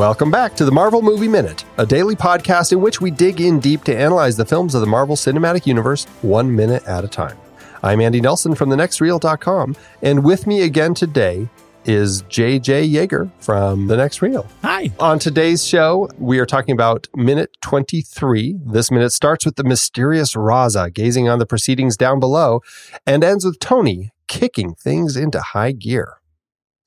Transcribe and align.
Welcome 0.00 0.30
back 0.30 0.56
to 0.56 0.64
the 0.64 0.72
Marvel 0.72 1.02
Movie 1.02 1.28
Minute, 1.28 1.66
a 1.76 1.84
daily 1.84 2.16
podcast 2.16 2.72
in 2.72 2.80
which 2.80 3.02
we 3.02 3.10
dig 3.10 3.38
in 3.38 3.60
deep 3.60 3.84
to 3.84 3.94
analyze 3.94 4.34
the 4.34 4.46
films 4.46 4.74
of 4.74 4.80
the 4.80 4.86
Marvel 4.86 5.14
Cinematic 5.14 5.66
Universe 5.66 6.06
one 6.22 6.56
minute 6.56 6.82
at 6.84 7.04
a 7.04 7.06
time. 7.06 7.36
I'm 7.82 8.00
Andy 8.00 8.18
Nelson 8.18 8.54
from 8.54 8.70
thenextreel.com, 8.70 9.76
and 10.00 10.24
with 10.24 10.46
me 10.46 10.62
again 10.62 10.94
today 10.94 11.50
is 11.84 12.22
JJ 12.22 12.90
Yeager 12.90 13.30
from 13.40 13.88
The 13.88 13.96
Next 13.98 14.22
Reel. 14.22 14.48
Hi. 14.62 14.90
On 14.98 15.18
today's 15.18 15.62
show, 15.62 16.08
we 16.16 16.38
are 16.38 16.46
talking 16.46 16.72
about 16.72 17.06
minute 17.14 17.50
23. 17.60 18.56
This 18.64 18.90
minute 18.90 19.10
starts 19.10 19.44
with 19.44 19.56
the 19.56 19.64
mysterious 19.64 20.32
Raza 20.32 20.90
gazing 20.94 21.28
on 21.28 21.38
the 21.38 21.46
proceedings 21.46 21.98
down 21.98 22.20
below 22.20 22.62
and 23.06 23.22
ends 23.22 23.44
with 23.44 23.60
Tony 23.60 24.12
kicking 24.28 24.74
things 24.74 25.14
into 25.14 25.40
high 25.40 25.72
gear. 25.72 26.19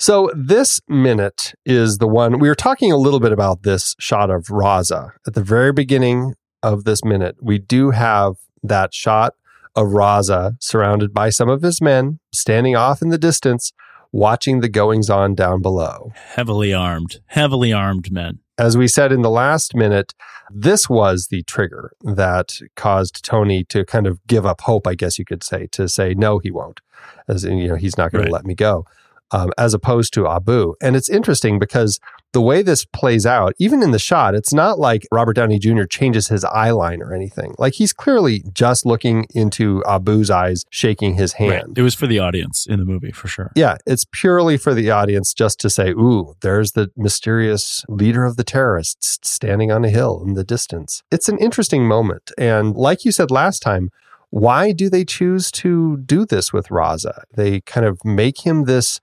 So, 0.04 0.30
this 0.36 0.82
minute 0.90 1.54
is 1.66 2.00
the 2.00 2.10
one 2.10 2.38
we 2.38 2.50
were 2.50 2.56
talking 2.56 2.92
a 2.92 2.98
little 2.98 3.22
bit 3.22 3.32
about 3.32 3.64
this 3.64 3.96
shot 4.00 4.30
of 4.30 4.48
Raza 4.48 5.12
at 5.26 5.34
the 5.34 5.42
very 5.42 5.72
beginning 5.72 6.34
of 6.62 6.84
this 6.84 7.06
minute. 7.06 7.38
We 7.42 7.58
do 7.58 7.92
have 7.92 8.36
that 8.62 8.94
shot 8.94 9.36
of 9.78 9.92
Raza 9.92 10.58
surrounded 10.60 11.14
by 11.14 11.30
some 11.30 11.48
of 11.48 11.62
his 11.62 11.80
men 11.82 12.20
standing 12.34 12.76
off 12.76 13.02
in 13.02 13.12
the 13.12 13.18
distance, 13.18 13.72
watching 14.12 14.60
the 14.60 14.68
goings 14.68 15.10
on 15.10 15.36
down 15.36 15.62
below. 15.62 16.12
Heavily 16.16 16.74
armed, 16.74 17.22
heavily 17.28 17.72
armed 17.72 18.12
men. 18.12 18.40
As 18.58 18.76
we 18.76 18.90
said 18.90 19.14
in 19.14 19.22
the 19.22 19.30
last 19.30 19.74
minute, 19.74 20.14
this 20.52 20.90
was 20.90 21.28
the 21.28 21.44
trigger 21.44 21.94
that 22.02 22.60
caused 22.76 23.24
Tony 23.24 23.64
to 23.70 23.86
kind 23.86 24.06
of 24.06 24.20
give 24.28 24.46
up 24.46 24.60
hope, 24.60 24.86
I 24.86 24.96
guess 24.96 25.18
you 25.18 25.24
could 25.24 25.44
say, 25.44 25.68
to 25.68 25.88
say, 25.88 26.14
no, 26.14 26.40
he 26.40 26.52
won't. 26.52 26.82
As 27.30 27.46
in, 27.46 27.58
you 27.58 27.70
know, 27.70 27.76
he's 27.76 27.98
not 27.98 28.12
going 28.12 28.24
Right. 28.24 28.28
to 28.28 28.34
let 28.34 28.46
me 28.46 28.54
go 28.54 28.86
um, 29.32 29.52
as 29.58 29.74
opposed 29.74 30.14
to 30.14 30.28
Abu. 30.28 30.76
And 30.82 30.96
it's 30.96 31.10
interesting 31.10 31.60
because 31.60 32.00
the 32.34 32.42
way 32.42 32.62
this 32.62 32.84
plays 32.86 33.26
out, 33.26 33.54
even 33.58 33.84
in 33.84 33.92
the 33.92 34.00
shot, 34.00 34.36
it's 34.36 34.54
not 34.54 34.80
like 34.80 35.06
Robert 35.12 35.34
Downey 35.34 35.60
Jr. 35.60 35.84
changes 35.84 36.28
his 36.28 36.44
eye 36.44 36.72
line 36.72 37.02
or 37.02 37.14
anything. 37.14 37.54
Like 37.58 37.74
he's 37.74 37.94
clearly 37.94 38.44
just 38.54 38.86
looking 38.86 39.28
into 39.34 39.84
Abu's 39.86 40.30
eyes, 40.30 40.66
shaking 40.70 41.14
his 41.14 41.34
hand. 41.34 41.78
It 41.78 41.84
was 41.84 41.96
for 41.96 42.08
the 42.08 42.20
audience 42.20 42.66
in 42.66 42.80
the 42.80 42.86
movie 42.86 43.12
for 43.12 43.28
sure. 43.28 43.52
Yeah, 43.56 43.78
it's 43.86 44.06
purely 44.12 44.58
for 44.58 44.74
the 44.74 44.90
audience 44.90 45.34
just 45.34 45.60
to 45.62 45.70
say, 45.70 45.92
ooh, 45.92 46.36
there's 46.42 46.72
the 46.72 46.92
mysterious 46.98 47.86
leader 47.88 48.26
of 48.26 48.36
the 48.36 48.44
terrorists 48.44 49.20
standing 49.22 49.72
on 49.72 49.86
a 49.86 49.90
hill 49.90 50.24
in 50.26 50.34
the 50.34 50.44
distance. 50.44 51.04
It's 51.12 51.30
an 51.30 51.38
interesting 51.38 51.88
moment. 51.88 52.32
And 52.38 52.76
like 52.76 53.06
you 53.06 53.12
said 53.12 53.30
last 53.30 53.62
time, 53.62 53.90
why 54.32 54.72
do 54.72 54.90
they 54.90 55.06
choose 55.06 55.52
to 55.52 55.98
do 55.98 56.26
this 56.26 56.52
with 56.52 56.70
Raza? 56.70 57.22
They 57.36 57.62
kind 57.62 57.86
of 57.86 58.04
make 58.04 58.44
him 58.44 58.64
this 58.64 59.00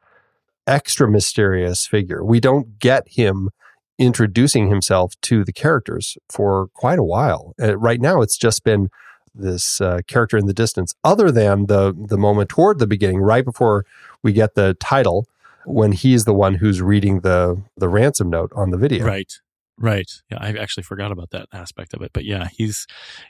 extra 0.70 1.10
mysterious 1.10 1.86
figure. 1.86 2.24
We 2.24 2.40
don't 2.40 2.78
get 2.78 3.08
him 3.08 3.50
introducing 3.98 4.70
himself 4.70 5.14
to 5.22 5.44
the 5.44 5.52
characters 5.52 6.16
for 6.30 6.68
quite 6.68 6.98
a 6.98 7.04
while. 7.04 7.54
Uh, 7.60 7.76
right 7.76 8.00
now, 8.00 8.22
it's 8.22 8.38
just 8.38 8.64
been 8.64 8.88
this 9.34 9.80
uh, 9.80 9.98
character 10.06 10.38
in 10.38 10.46
the 10.46 10.54
distance, 10.54 10.94
other 11.04 11.30
than 11.30 11.66
the 11.66 11.94
the 12.08 12.16
moment 12.16 12.48
toward 12.48 12.78
the 12.78 12.86
beginning, 12.86 13.20
right 13.20 13.44
before 13.44 13.84
we 14.22 14.32
get 14.32 14.54
the 14.54 14.74
title, 14.80 15.26
when 15.66 15.92
he's 15.92 16.24
the 16.24 16.34
one 16.34 16.54
who's 16.54 16.80
reading 16.80 17.20
the 17.20 17.62
the 17.76 17.88
ransom 17.88 18.30
note 18.30 18.52
on 18.54 18.70
the 18.70 18.78
video. 18.78 19.04
Right. 19.04 19.32
Right. 19.78 20.10
Yeah, 20.30 20.36
I 20.40 20.48
actually 20.50 20.82
forgot 20.82 21.10
about 21.10 21.30
that 21.30 21.46
aspect 21.54 21.94
of 21.94 22.02
it. 22.02 22.10
But 22.12 22.24
yeah, 22.24 22.48
he's 22.52 22.86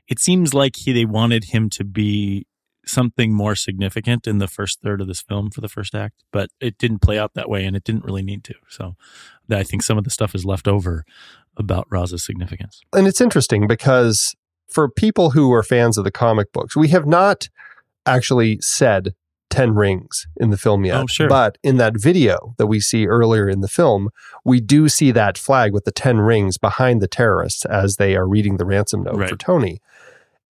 it 0.09 0.19
seems 0.19 0.53
like 0.53 0.75
he 0.77 0.93
they 0.93 1.05
wanted 1.05 1.45
him 1.45 1.71
to 1.71 1.85
be 1.85 2.47
something 2.91 3.33
more 3.33 3.55
significant 3.55 4.27
in 4.27 4.39
the 4.39 4.49
first 4.49 4.81
third 4.83 5.01
of 5.01 5.07
this 5.07 5.21
film 5.21 5.51
for 5.51 5.61
the 5.61 5.69
first 5.69 5.95
act, 5.95 6.25
but 6.33 6.51
it 6.61 6.79
didn't 6.79 7.01
play 7.01 7.19
out 7.19 7.35
that 7.35 7.49
way 7.49 7.65
and 7.65 7.77
it 7.77 7.85
didn't 7.85 8.05
really 8.05 8.23
need 8.23 8.45
to. 8.45 8.55
So 8.69 8.97
I 9.51 9.63
think 9.63 9.83
some 9.83 9.99
of 9.99 10.05
the 10.05 10.11
stuff 10.11 10.35
is 10.35 10.45
left 10.45 10.69
over 10.69 11.05
about 11.57 11.89
Raza's 11.91 12.25
significance. 12.25 12.81
And 12.93 13.07
it's 13.07 13.21
interesting 13.21 13.67
because 13.67 14.35
for 14.69 14.89
people 14.89 15.31
who 15.31 15.53
are 15.53 15.63
fans 15.63 15.99
of 15.99 16.05
the 16.05 16.11
comic 16.11 16.53
books, 16.53 16.77
we 16.77 16.89
have 16.89 17.07
not 17.07 17.49
actually 18.07 18.59
said 18.61 19.15
10 19.51 19.75
rings 19.75 20.27
in 20.37 20.51
the 20.51 20.57
film 20.57 20.85
yet. 20.85 21.03
Oh, 21.03 21.07
sure. 21.07 21.29
But 21.29 21.59
in 21.63 21.77
that 21.77 22.01
video 22.01 22.55
that 22.57 22.69
we 22.69 22.81
see 22.81 23.07
earlier 23.07 23.49
in 23.49 23.61
the 23.61 23.69
film, 23.69 24.11
we 24.45 24.61
do 24.61 24.89
see 24.89 25.11
that 25.11 25.37
flag 25.37 25.73
with 25.73 25.85
the 25.85 25.91
10 25.93 26.21
rings 26.21 26.57
behind 26.57 27.03
the 27.03 27.09
terrorists 27.09 27.65
as 27.65 27.97
they 27.97 28.15
are 28.17 28.29
reading 28.29 28.57
the 28.57 28.65
ransom 28.65 29.03
note 29.03 29.29
for 29.29 29.37
Tony. 29.37 29.81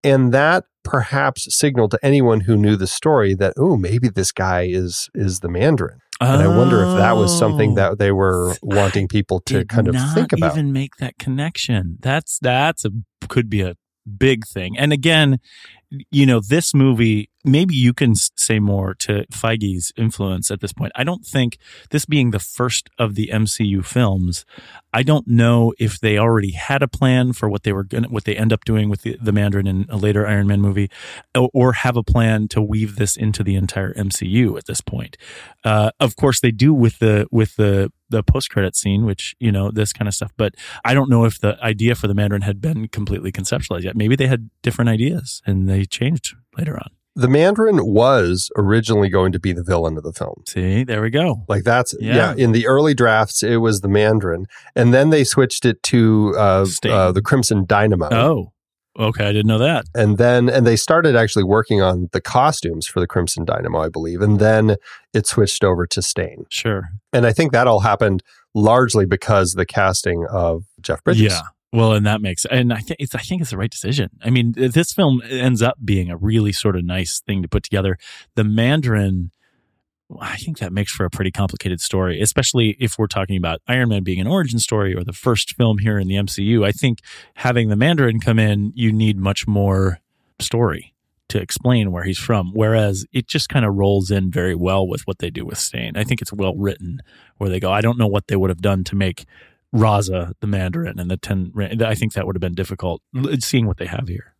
And 0.04 0.32
that 0.32 0.64
perhaps 0.82 1.46
signaled 1.56 1.90
to 1.92 1.98
anyone 2.02 2.40
who 2.40 2.56
knew 2.56 2.76
the 2.76 2.86
story 2.86 3.34
that, 3.34 3.54
oh, 3.56 3.76
maybe 3.76 4.08
this 4.08 4.32
guy 4.32 4.62
is 4.62 5.08
is 5.14 5.40
the 5.40 5.48
Mandarin. 5.48 5.98
And 6.22 6.42
I 6.42 6.48
wonder 6.54 6.82
if 6.82 6.96
that 6.98 7.16
was 7.16 7.36
something 7.36 7.72
Oh. 7.72 7.74
that 7.76 7.98
they 7.98 8.12
were 8.12 8.50
oh. 8.50 8.56
wanting 8.62 9.08
people 9.08 9.40
to 9.46 9.64
kind 9.64 9.88
of 9.88 9.94
not 9.94 10.14
think 10.14 10.32
about. 10.34 10.52
even 10.52 10.72
make 10.72 10.96
that 10.96 11.18
connection. 11.18 11.96
That's 12.00 12.38
that's 12.40 12.84
a 12.84 12.90
could 13.28 13.48
be 13.48 13.62
a 13.62 13.74
big 14.18 14.46
thing. 14.46 14.76
And 14.76 14.92
again, 14.92 15.38
you 16.10 16.26
know, 16.26 16.40
this 16.46 16.74
movie. 16.74 17.29
Maybe 17.44 17.74
you 17.74 17.94
can 17.94 18.14
say 18.14 18.58
more 18.58 18.94
to 18.94 19.26
Feige's 19.32 19.92
influence 19.96 20.50
at 20.50 20.60
this 20.60 20.72
point. 20.72 20.92
I 20.94 21.04
don't 21.04 21.24
think 21.24 21.56
this 21.90 22.04
being 22.04 22.32
the 22.32 22.38
first 22.38 22.90
of 22.98 23.14
the 23.14 23.30
MCU 23.32 23.84
films. 23.84 24.44
I 24.92 25.02
don't 25.02 25.26
know 25.26 25.72
if 25.78 25.98
they 25.98 26.18
already 26.18 26.52
had 26.52 26.82
a 26.82 26.88
plan 26.88 27.32
for 27.32 27.48
what 27.48 27.62
they 27.62 27.72
were 27.72 27.84
going, 27.84 28.04
what 28.04 28.24
they 28.24 28.36
end 28.36 28.52
up 28.52 28.64
doing 28.64 28.90
with 28.90 29.02
the, 29.02 29.16
the 29.22 29.32
Mandarin 29.32 29.66
in 29.66 29.86
a 29.88 29.96
later 29.96 30.26
Iron 30.26 30.48
Man 30.48 30.60
movie, 30.60 30.90
or, 31.34 31.48
or 31.54 31.72
have 31.72 31.96
a 31.96 32.02
plan 32.02 32.48
to 32.48 32.60
weave 32.60 32.96
this 32.96 33.16
into 33.16 33.42
the 33.42 33.54
entire 33.54 33.94
MCU 33.94 34.58
at 34.58 34.66
this 34.66 34.80
point. 34.80 35.16
Uh, 35.64 35.92
of 36.00 36.16
course, 36.16 36.40
they 36.40 36.50
do 36.50 36.74
with 36.74 36.98
the 36.98 37.26
with 37.30 37.56
the 37.56 37.90
the 38.10 38.22
post 38.22 38.50
credit 38.50 38.76
scene, 38.76 39.06
which 39.06 39.34
you 39.38 39.52
know 39.52 39.70
this 39.70 39.92
kind 39.92 40.08
of 40.08 40.14
stuff. 40.14 40.32
But 40.36 40.54
I 40.84 40.92
don't 40.92 41.08
know 41.08 41.24
if 41.24 41.40
the 41.40 41.56
idea 41.62 41.94
for 41.94 42.08
the 42.08 42.14
Mandarin 42.14 42.42
had 42.42 42.60
been 42.60 42.88
completely 42.88 43.32
conceptualized 43.32 43.84
yet. 43.84 43.96
Maybe 43.96 44.16
they 44.16 44.26
had 44.26 44.50
different 44.62 44.90
ideas 44.90 45.40
and 45.46 45.68
they 45.68 45.84
changed 45.84 46.34
later 46.58 46.76
on. 46.76 46.90
The 47.16 47.28
Mandarin 47.28 47.84
was 47.84 48.50
originally 48.56 49.08
going 49.08 49.32
to 49.32 49.40
be 49.40 49.52
the 49.52 49.64
villain 49.64 49.96
of 49.96 50.04
the 50.04 50.12
film. 50.12 50.42
See, 50.46 50.84
there 50.84 51.02
we 51.02 51.10
go. 51.10 51.44
Like 51.48 51.64
that's 51.64 51.94
yeah. 52.00 52.14
Yeah. 52.14 52.34
In 52.36 52.52
the 52.52 52.66
early 52.66 52.94
drafts, 52.94 53.42
it 53.42 53.56
was 53.56 53.80
the 53.80 53.88
Mandarin, 53.88 54.46
and 54.76 54.94
then 54.94 55.10
they 55.10 55.24
switched 55.24 55.64
it 55.64 55.82
to 55.84 56.34
uh, 56.36 56.66
uh, 56.84 57.12
the 57.12 57.22
Crimson 57.22 57.66
Dynamo. 57.66 58.08
Oh, 58.12 58.52
okay, 58.98 59.24
I 59.24 59.32
didn't 59.32 59.48
know 59.48 59.58
that. 59.58 59.86
And 59.94 60.18
then 60.18 60.48
and 60.48 60.66
they 60.66 60.76
started 60.76 61.16
actually 61.16 61.44
working 61.44 61.82
on 61.82 62.08
the 62.12 62.20
costumes 62.20 62.86
for 62.86 63.00
the 63.00 63.08
Crimson 63.08 63.44
Dynamo, 63.44 63.80
I 63.80 63.88
believe, 63.88 64.20
and 64.20 64.38
then 64.38 64.76
it 65.12 65.26
switched 65.26 65.64
over 65.64 65.86
to 65.88 66.02
Stane. 66.02 66.44
Sure. 66.48 66.90
And 67.12 67.26
I 67.26 67.32
think 67.32 67.52
that 67.52 67.66
all 67.66 67.80
happened 67.80 68.22
largely 68.54 69.06
because 69.06 69.54
the 69.54 69.66
casting 69.66 70.26
of 70.30 70.64
Jeff 70.80 71.02
Bridges. 71.04 71.32
Yeah. 71.32 71.40
Well, 71.72 71.92
and 71.92 72.04
that 72.04 72.20
makes, 72.20 72.44
and 72.46 72.72
I 72.72 72.78
think 72.80 72.96
it's, 72.98 73.14
I 73.14 73.20
think 73.20 73.42
it's 73.42 73.50
the 73.50 73.56
right 73.56 73.70
decision. 73.70 74.10
I 74.24 74.30
mean, 74.30 74.54
this 74.56 74.92
film 74.92 75.22
ends 75.28 75.62
up 75.62 75.78
being 75.84 76.10
a 76.10 76.16
really 76.16 76.52
sort 76.52 76.74
of 76.74 76.84
nice 76.84 77.20
thing 77.20 77.42
to 77.42 77.48
put 77.48 77.62
together. 77.62 77.96
The 78.34 78.42
Mandarin, 78.42 79.30
I 80.20 80.36
think 80.36 80.58
that 80.58 80.72
makes 80.72 80.90
for 80.90 81.04
a 81.04 81.10
pretty 81.10 81.30
complicated 81.30 81.80
story, 81.80 82.20
especially 82.20 82.76
if 82.80 82.98
we're 82.98 83.06
talking 83.06 83.36
about 83.36 83.60
Iron 83.68 83.90
Man 83.90 84.02
being 84.02 84.20
an 84.20 84.26
origin 84.26 84.58
story 84.58 84.96
or 84.96 85.04
the 85.04 85.12
first 85.12 85.54
film 85.54 85.78
here 85.78 85.96
in 85.96 86.08
the 86.08 86.16
MCU. 86.16 86.66
I 86.66 86.72
think 86.72 86.98
having 87.34 87.68
the 87.68 87.76
Mandarin 87.76 88.18
come 88.18 88.40
in, 88.40 88.72
you 88.74 88.92
need 88.92 89.16
much 89.16 89.46
more 89.46 90.00
story 90.40 90.92
to 91.28 91.40
explain 91.40 91.92
where 91.92 92.02
he's 92.02 92.18
from. 92.18 92.50
Whereas 92.52 93.06
it 93.12 93.28
just 93.28 93.48
kind 93.48 93.64
of 93.64 93.76
rolls 93.76 94.10
in 94.10 94.32
very 94.32 94.56
well 94.56 94.88
with 94.88 95.02
what 95.02 95.20
they 95.20 95.30
do 95.30 95.44
with 95.44 95.58
Stane. 95.58 95.96
I 95.96 96.02
think 96.02 96.20
it's 96.20 96.32
well 96.32 96.56
written 96.56 97.00
where 97.38 97.48
they 97.48 97.60
go, 97.60 97.70
I 97.70 97.80
don't 97.80 97.98
know 97.98 98.08
what 98.08 98.26
they 98.26 98.34
would 98.34 98.50
have 98.50 98.60
done 98.60 98.82
to 98.84 98.96
make 98.96 99.26
Raza 99.74 100.32
the 100.40 100.46
Mandarin 100.46 100.98
and 100.98 101.10
the 101.10 101.16
ten. 101.16 101.52
I 101.84 101.94
think 101.94 102.12
that 102.14 102.26
would 102.26 102.36
have 102.36 102.40
been 102.40 102.54
difficult 102.54 103.02
seeing 103.40 103.66
what 103.66 103.76
they 103.78 103.86
have 103.86 104.08
here. 104.08 104.34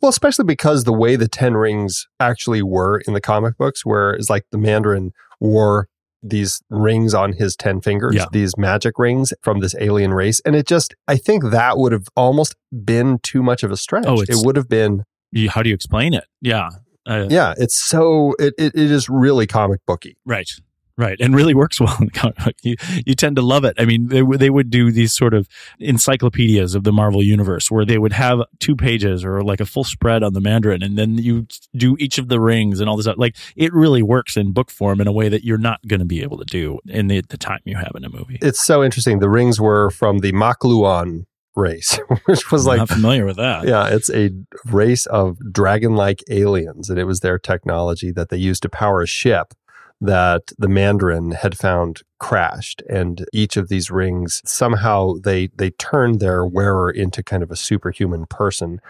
Well, 0.00 0.10
especially 0.10 0.44
because 0.44 0.84
the 0.84 0.92
way 0.92 1.14
the 1.14 1.28
Ten 1.28 1.54
Rings 1.54 2.08
actually 2.18 2.60
were 2.62 3.00
in 3.06 3.14
the 3.14 3.20
comic 3.20 3.56
books, 3.56 3.86
where 3.86 4.10
it's 4.14 4.28
like 4.28 4.44
the 4.50 4.58
Mandarin 4.58 5.12
wore 5.40 5.88
these 6.22 6.60
rings 6.70 7.14
on 7.14 7.34
his 7.34 7.54
10 7.54 7.82
fingers, 7.82 8.16
Yeah. 8.16 8.24
these 8.32 8.56
magic 8.58 8.98
rings 8.98 9.32
from 9.42 9.60
this 9.60 9.76
alien 9.78 10.12
race. 10.12 10.40
And 10.44 10.56
it 10.56 10.66
just, 10.66 10.92
I 11.06 11.16
think 11.16 11.44
that 11.50 11.78
would 11.78 11.92
have 11.92 12.08
almost 12.16 12.56
been 12.84 13.18
too 13.22 13.44
much 13.44 13.62
of 13.62 13.70
a 13.70 13.76
stretch. 13.76 14.06
Oh, 14.08 14.20
it 14.22 14.28
would 14.44 14.56
have 14.56 14.68
been, 14.68 15.04
You, 15.30 15.50
how 15.50 15.62
do 15.62 15.68
you 15.68 15.74
explain 15.74 16.14
it? 16.14 16.24
Yeah, 16.40 16.70
uh, 17.06 17.26
yeah, 17.30 17.54
it's 17.58 17.76
so, 17.78 18.34
it, 18.40 18.54
it, 18.58 18.74
it 18.74 18.90
is 18.90 19.08
really 19.08 19.46
comic 19.46 19.78
booky. 19.86 20.16
right, 20.24 20.48
right, 20.98 21.16
and 21.20 21.34
really 21.34 21.54
works 21.54 21.80
well 21.80 21.96
in 22.00 22.06
the 22.06 22.12
comic 22.12 22.36
book. 22.36 22.54
You 22.62 22.76
you 23.04 23.14
tend 23.14 23.36
to 23.36 23.42
love 23.42 23.64
it. 23.64 23.74
I 23.78 23.84
mean, 23.84 24.08
they 24.08 24.22
would- 24.22 24.40
they 24.40 24.50
would 24.50 24.70
do 24.70 24.90
these 24.92 25.14
sort 25.14 25.34
of 25.34 25.48
encyclopedias 25.96 26.74
of 26.74 26.84
the 26.84 26.92
Marvel 26.92 27.22
universe 27.22 27.70
where 27.70 27.84
they 27.84 27.98
would 27.98 28.12
have 28.12 28.40
two 28.60 28.76
pages 28.76 29.24
or 29.24 29.42
like 29.42 29.60
a 29.60 29.66
full 29.66 29.84
spread 29.84 30.22
on 30.22 30.32
the 30.34 30.40
Mandarin, 30.40 30.82
and 30.82 30.98
then 30.98 31.16
you 31.18 31.46
do 31.76 31.96
each 31.98 32.18
of 32.18 32.28
the 32.28 32.40
rings 32.40 32.80
and 32.80 32.88
all 32.88 32.96
this. 32.96 33.06
Like 33.16 33.36
it 33.56 33.72
really 33.72 34.02
works 34.02 34.36
in 34.36 34.52
book 34.52 34.70
form 34.70 35.00
in 35.00 35.06
a 35.06 35.12
way 35.12 35.28
that 35.28 35.44
you're 35.44 35.58
not 35.58 35.80
going 35.86 36.00
to 36.00 36.06
be 36.06 36.22
able 36.22 36.38
to 36.38 36.44
do 36.44 36.78
in 36.86 37.06
the, 37.08 37.22
the 37.28 37.38
time 37.38 37.60
you 37.64 37.76
have 37.76 37.92
in 37.94 38.04
a 38.04 38.10
movie. 38.10 38.38
It's 38.42 38.64
so 38.64 38.84
interesting. 38.84 39.18
The 39.20 39.30
rings 39.30 39.60
were 39.60 39.90
from 39.90 40.18
the 40.18 40.32
Makluan 40.32 41.24
race, 41.54 41.98
which 42.26 42.50
was 42.50 42.66
I'm 42.66 42.70
like 42.70 42.78
not 42.80 42.88
familiar 42.90 43.24
with 43.24 43.36
that. 43.36 43.66
Yeah, 43.66 43.88
it's 43.88 44.10
a 44.10 44.30
race 44.66 45.06
of 45.06 45.38
dragon 45.52 45.94
like 45.96 46.22
aliens, 46.30 46.90
and 46.90 46.98
it 46.98 47.04
was 47.04 47.20
their 47.20 47.38
technology 47.38 48.10
that 48.12 48.28
they 48.28 48.36
used 48.36 48.62
to 48.62 48.68
power 48.68 49.00
a 49.02 49.06
ship 49.06 49.54
that 50.00 50.52
the 50.58 50.68
Mandarin 50.68 51.32
had 51.32 51.56
found 51.56 52.02
crashed 52.18 52.82
and 52.88 53.24
each 53.32 53.56
of 53.56 53.68
these 53.68 53.90
rings 53.90 54.42
somehow 54.44 55.14
they 55.22 55.48
they 55.56 55.70
turned 55.70 56.20
their 56.20 56.44
wearer 56.44 56.90
into 56.90 57.22
kind 57.22 57.42
of 57.42 57.50
a 57.50 57.56
superhuman 57.56 58.26
person 58.26 58.80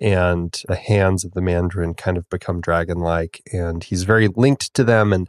and 0.00 0.62
the 0.66 0.76
hands 0.76 1.24
of 1.24 1.32
the 1.32 1.40
Mandarin 1.40 1.94
kind 1.94 2.16
of 2.16 2.28
become 2.30 2.60
dragon 2.60 2.98
like 2.98 3.42
and 3.52 3.84
he's 3.84 4.02
very 4.02 4.28
linked 4.28 4.74
to 4.74 4.82
them 4.82 5.12
and 5.12 5.28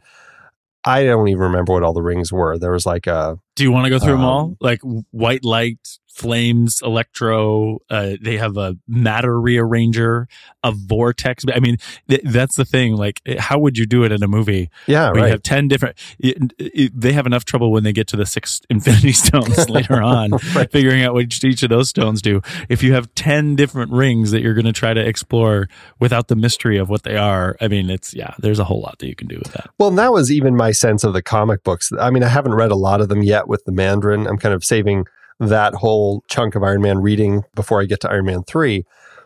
I 0.84 1.04
don't 1.04 1.28
even 1.28 1.42
remember 1.42 1.74
what 1.74 1.82
all 1.82 1.92
the 1.92 2.02
rings 2.02 2.32
were. 2.32 2.56
There 2.56 2.72
was 2.72 2.86
like 2.86 3.06
a. 3.06 3.38
Do 3.56 3.64
you 3.64 3.72
want 3.72 3.84
to 3.84 3.90
go 3.90 3.98
through 3.98 4.14
um, 4.14 4.20
them 4.20 4.28
all? 4.28 4.56
Like 4.60 4.80
white 5.10 5.44
light, 5.44 5.98
flames, 6.18 6.82
electro. 6.82 7.78
Uh, 7.88 8.14
they 8.20 8.36
have 8.36 8.56
a 8.56 8.76
matter 8.88 9.40
rearranger, 9.40 10.26
a 10.64 10.72
vortex. 10.72 11.44
I 11.54 11.60
mean, 11.60 11.76
th- 12.08 12.22
that's 12.24 12.56
the 12.56 12.64
thing. 12.64 12.96
Like, 12.96 13.20
how 13.38 13.58
would 13.58 13.78
you 13.78 13.86
do 13.86 14.04
it 14.04 14.12
in 14.12 14.22
a 14.22 14.28
movie? 14.28 14.70
Yeah, 14.86 15.10
right. 15.10 15.16
You 15.16 15.30
have 15.30 15.42
ten 15.42 15.68
different. 15.68 15.96
It, 16.18 16.36
it, 16.58 17.00
they 17.00 17.12
have 17.12 17.26
enough 17.26 17.44
trouble 17.44 17.70
when 17.70 17.84
they 17.84 17.92
get 17.92 18.08
to 18.08 18.16
the 18.16 18.26
six 18.26 18.60
Infinity 18.68 19.12
Stones 19.24 19.68
later 19.70 20.02
on, 20.02 20.32
right. 20.54 20.70
figuring 20.70 21.02
out 21.02 21.14
what 21.14 21.44
each 21.44 21.62
of 21.62 21.70
those 21.70 21.88
stones 21.88 22.20
do. 22.20 22.42
If 22.68 22.82
you 22.82 22.92
have 22.94 23.14
ten 23.14 23.54
different 23.54 23.92
rings 23.92 24.32
that 24.32 24.42
you're 24.42 24.54
going 24.54 24.66
to 24.66 24.72
try 24.72 24.92
to 24.92 25.06
explore 25.06 25.68
without 26.00 26.28
the 26.28 26.36
mystery 26.36 26.78
of 26.78 26.88
what 26.88 27.04
they 27.04 27.16
are, 27.16 27.56
I 27.60 27.68
mean, 27.68 27.90
it's 27.90 28.12
yeah. 28.12 28.34
There's 28.38 28.58
a 28.58 28.64
whole 28.64 28.80
lot 28.80 28.98
that 28.98 29.06
you 29.06 29.14
can 29.14 29.28
do 29.28 29.38
with 29.38 29.52
that. 29.52 29.70
Well, 29.78 29.90
that 29.92 30.12
was 30.12 30.32
even 30.32 30.56
my 30.56 30.72
sense 30.72 31.04
of 31.04 31.12
the 31.12 31.22
comic 31.22 31.62
books. 31.62 31.92
I 31.98 32.10
mean, 32.10 32.24
I 32.24 32.28
haven't 32.28 32.54
read 32.54 32.72
a 32.72 32.76
lot 32.76 33.00
of 33.00 33.08
them 33.08 33.22
yet 33.22 33.46
with 33.46 33.64
the 33.64 33.72
Mandarin. 33.72 34.26
I'm 34.26 34.38
kind 34.38 34.54
of 34.54 34.64
saving 34.64 35.06
that 35.40 35.74
whole 35.74 36.22
chunk 36.28 36.54
of 36.54 36.62
Iron 36.62 36.82
Man 36.82 36.98
reading 36.98 37.44
before 37.54 37.80
I 37.80 37.84
get 37.84 38.00
to 38.00 38.10
Iron 38.10 38.26
Man 38.26 38.42
3. 38.42 38.84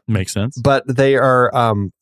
Makes 0.09 0.33
sense. 0.33 0.59
But 0.59 0.85
they 0.89 1.17
are 1.17 1.55
um, 1.55 1.93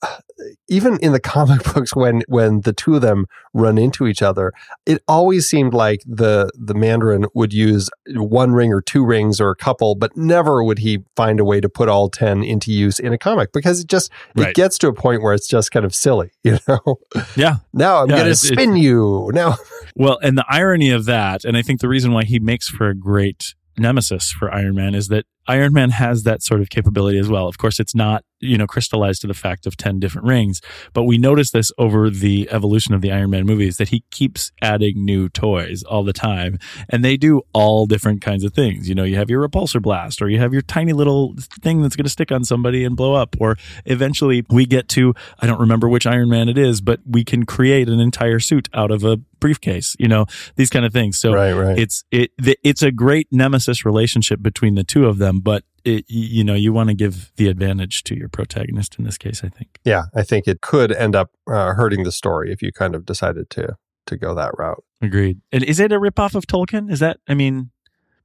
even 0.68 0.98
in 0.98 1.12
the 1.12 1.20
comic 1.20 1.62
books 1.74 1.94
when 1.94 2.22
when 2.28 2.62
the 2.62 2.72
two 2.72 2.96
of 2.96 3.02
them 3.02 3.26
run 3.52 3.78
into 3.78 4.06
each 4.06 4.22
other, 4.22 4.52
it 4.86 5.02
always 5.06 5.46
seemed 5.46 5.74
like 5.74 6.00
the 6.06 6.50
the 6.54 6.74
Mandarin 6.74 7.26
would 7.34 7.52
use 7.52 7.90
one 8.08 8.52
ring 8.52 8.72
or 8.72 8.80
two 8.80 9.04
rings 9.04 9.40
or 9.40 9.50
a 9.50 9.56
couple, 9.56 9.94
but 9.94 10.16
never 10.16 10.62
would 10.64 10.78
he 10.78 11.00
find 11.16 11.40
a 11.40 11.44
way 11.44 11.60
to 11.60 11.68
put 11.68 11.88
all 11.88 12.08
ten 12.08 12.42
into 12.42 12.72
use 12.72 12.98
in 12.98 13.12
a 13.12 13.18
comic 13.18 13.52
because 13.52 13.80
it 13.80 13.86
just 13.86 14.10
right. 14.34 14.48
it 14.48 14.54
gets 14.54 14.78
to 14.78 14.88
a 14.88 14.94
point 14.94 15.22
where 15.22 15.34
it's 15.34 15.48
just 15.48 15.70
kind 15.70 15.84
of 15.84 15.94
silly, 15.94 16.30
you 16.42 16.58
know. 16.66 16.96
Yeah. 17.36 17.56
now 17.72 18.02
I'm 18.02 18.10
yeah, 18.10 18.16
going 18.16 18.28
to 18.28 18.36
spin 18.36 18.76
you. 18.76 19.30
Now. 19.34 19.56
well, 19.96 20.18
and 20.22 20.38
the 20.38 20.44
irony 20.48 20.90
of 20.90 21.04
that, 21.06 21.44
and 21.44 21.56
I 21.56 21.62
think 21.62 21.80
the 21.80 21.88
reason 21.88 22.12
why 22.12 22.24
he 22.24 22.38
makes 22.38 22.68
for 22.68 22.88
a 22.88 22.94
great 22.94 23.54
nemesis 23.81 24.31
for 24.31 24.53
Iron 24.53 24.75
Man 24.75 24.94
is 24.94 25.09
that 25.09 25.25
Iron 25.50 25.73
Man 25.73 25.91
has 25.91 26.23
that 26.23 26.44
sort 26.44 26.61
of 26.61 26.70
capability 26.70 27.19
as 27.19 27.29
well. 27.29 27.49
Of 27.49 27.58
course, 27.58 27.81
it's 27.81 27.93
not, 27.93 28.25
you 28.38 28.56
know, 28.56 28.69
crystallized 28.69 29.20
to 29.23 29.26
the 29.26 29.35
fact 29.35 29.67
of 29.67 29.76
10 29.76 29.99
different 29.99 30.29
rings, 30.29 30.61
but 30.93 31.02
we 31.02 31.19
notice 31.19 31.50
this 31.50 31.73
over 31.76 32.08
the 32.08 32.49
evolution 32.52 32.94
of 32.94 33.00
the 33.00 33.11
Iron 33.11 33.31
Man 33.31 33.47
movies 33.47 33.76
that 33.79 33.88
he 33.88 34.05
keeps 34.12 34.52
adding 34.62 35.05
new 35.05 35.29
toys 35.29 35.82
all 35.82 36.05
the 36.05 36.12
time. 36.12 36.56
And 36.88 37.05
they 37.05 37.17
do 37.17 37.43
all 37.52 37.87
different 37.87 38.23
kinds 38.23 38.44
of 38.44 38.55
things. 38.55 38.88
You 38.88 38.94
know, 38.94 39.02
you 39.02 39.17
have 39.17 39.29
your 39.29 39.47
repulsor 39.47 39.82
blast, 39.82 40.23
or 40.23 40.29
you 40.29 40.38
have 40.38 40.52
your 40.52 40.62
tiny 40.62 40.93
little 40.93 41.35
thing 41.62 41.82
that's 41.82 41.96
going 41.96 42.05
to 42.05 42.11
stick 42.11 42.31
on 42.31 42.44
somebody 42.44 42.85
and 42.85 42.96
blow 42.96 43.14
up. 43.14 43.35
Or 43.41 43.56
eventually 43.87 44.46
we 44.50 44.67
get 44.67 44.88
to, 44.91 45.14
I 45.41 45.49
don't 45.49 45.61
remember 45.61 45.88
which 45.88 46.06
Iron 46.06 46.31
Man 46.31 46.49
it 46.49 46.58
is, 46.58 46.81
but 46.81 47.00
we 47.05 47.25
can 47.25 47.44
create 47.44 47.88
an 47.88 47.99
entire 47.99 48.38
suit 48.38 48.69
out 48.73 48.93
of 48.93 49.03
a 49.03 49.17
briefcase, 49.41 49.96
you 49.99 50.06
know, 50.06 50.26
these 50.55 50.70
kind 50.70 50.85
of 50.85 50.93
things. 50.93 51.19
So 51.19 51.32
right, 51.32 51.53
right. 51.53 51.76
it's, 51.76 52.05
it, 52.12 52.31
it's 52.38 52.82
a 52.82 52.93
great 52.93 53.26
nemesis 53.32 53.85
relationship 53.85 54.43
between 54.43 54.76
the 54.76 54.85
two 54.85 55.06
of 55.06 55.19
them 55.19 55.39
but 55.40 55.64
it, 55.84 56.04
you 56.08 56.44
know 56.44 56.54
you 56.54 56.72
want 56.72 56.88
to 56.88 56.94
give 56.94 57.32
the 57.37 57.48
advantage 57.48 58.02
to 58.04 58.16
your 58.16 58.28
protagonist 58.28 58.96
in 58.98 59.04
this 59.04 59.16
case 59.16 59.42
i 59.44 59.48
think. 59.48 59.78
Yeah 59.84 60.04
i 60.14 60.22
think 60.22 60.46
it 60.46 60.60
could 60.60 60.92
end 60.92 61.16
up 61.16 61.31
uh, 61.46 61.75
hurting 61.75 62.04
the 62.04 62.12
story 62.12 62.52
if 62.52 62.62
you 62.62 62.72
kind 62.72 62.94
of 62.94 63.04
decided 63.04 63.50
to 63.50 63.76
to 64.06 64.16
go 64.16 64.34
that 64.34 64.52
route. 64.58 64.82
Agreed. 65.02 65.40
And 65.52 65.62
is 65.62 65.78
it 65.78 65.92
a 65.92 66.00
ripoff 66.00 66.34
of 66.34 66.46
tolkien? 66.46 66.90
Is 66.90 67.00
that 67.00 67.19
i 67.28 67.34
mean 67.34 67.70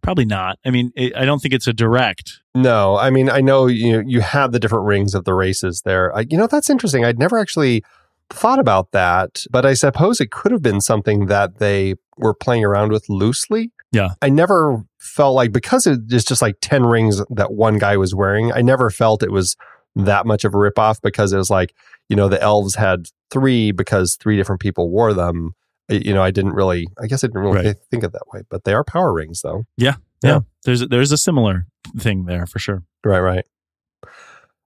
probably 0.01 0.25
not. 0.25 0.59
I 0.65 0.71
mean 0.71 0.91
it, 0.95 1.15
i 1.15 1.25
don't 1.25 1.39
think 1.39 1.53
it's 1.53 1.67
a 1.67 1.73
direct 1.73 2.41
no 2.53 2.97
i 2.97 3.09
mean 3.09 3.29
i 3.29 3.41
know 3.41 3.68
you 3.68 4.03
you 4.06 4.21
have 4.21 4.51
the 4.51 4.59
different 4.59 4.85
rings 4.85 5.15
of 5.15 5.25
the 5.25 5.33
races 5.33 5.81
there. 5.85 6.15
I, 6.15 6.25
you 6.29 6.38
know 6.38 6.47
that's 6.47 6.69
interesting. 6.69 7.06
I'd 7.06 7.19
never 7.19 7.38
actually 7.38 7.83
thought 8.31 8.57
about 8.57 8.91
that 8.91 9.44
but 9.51 9.68
i 9.68 9.75
suppose 9.75 10.19
it 10.19 10.31
could 10.31 10.51
have 10.51 10.63
been 10.63 10.81
something 10.81 11.27
that 11.27 11.59
they 11.59 11.94
were 12.18 12.33
playing 12.33 12.65
around 12.65 12.91
with 12.91 13.07
loosely 13.07 13.71
yeah. 13.95 14.09
I 14.21 14.30
never 14.30 14.83
felt 15.00 15.36
like 15.36 15.51
because 15.51 15.88
it 15.88 16.00
is 16.12 16.25
just 16.25 16.42
like 16.42 16.57
10 16.62 16.83
rings 16.83 17.21
that 17.30 17.53
one 17.53 17.77
guy 17.77 17.95
was 17.97 18.13
wearing, 18.13 18.51
I 18.51 18.62
never 18.62 18.89
felt 18.89 19.24
it 19.24 19.31
was 19.31 19.56
that 19.95 20.25
much 20.25 20.44
of 20.44 20.53
a 20.53 20.57
ripoff 20.57 21.01
because 21.01 21.31
it 21.31 21.38
was 21.38 21.50
like, 21.50 21.74
you 22.09 22.15
know, 22.15 22.27
the 22.27 22.42
elves 22.42 22.75
had 22.75 23.07
three 23.31 23.71
because 23.71 24.18
three 24.18 24.36
different 24.36 24.62
people 24.62 24.89
wore 24.89 25.13
them. 25.13 25.56
You 25.88 26.13
know, 26.13 26.21
I 26.21 26.31
didn't 26.31 26.53
really, 26.53 26.88
I 27.01 27.07
guess 27.07 27.24
I 27.24 27.27
didn't 27.27 27.42
really 27.42 27.68
right. 27.68 27.75
think 27.89 28.03
of 28.03 28.12
that 28.12 28.27
way, 28.33 28.42
but 28.50 28.65
they 28.65 28.74
are 28.74 28.83
power 28.83 29.13
rings 29.13 29.42
though. 29.42 29.65
Yeah. 29.77 29.95
Yeah. 30.24 30.30
yeah. 30.30 30.39
There's, 30.65 30.88
there's 30.88 31.12
a 31.12 31.18
similar 31.18 31.68
thing 31.97 32.25
there 32.25 32.45
for 32.45 32.59
sure. 32.59 32.83
Right. 33.03 33.19
Right. 33.19 33.45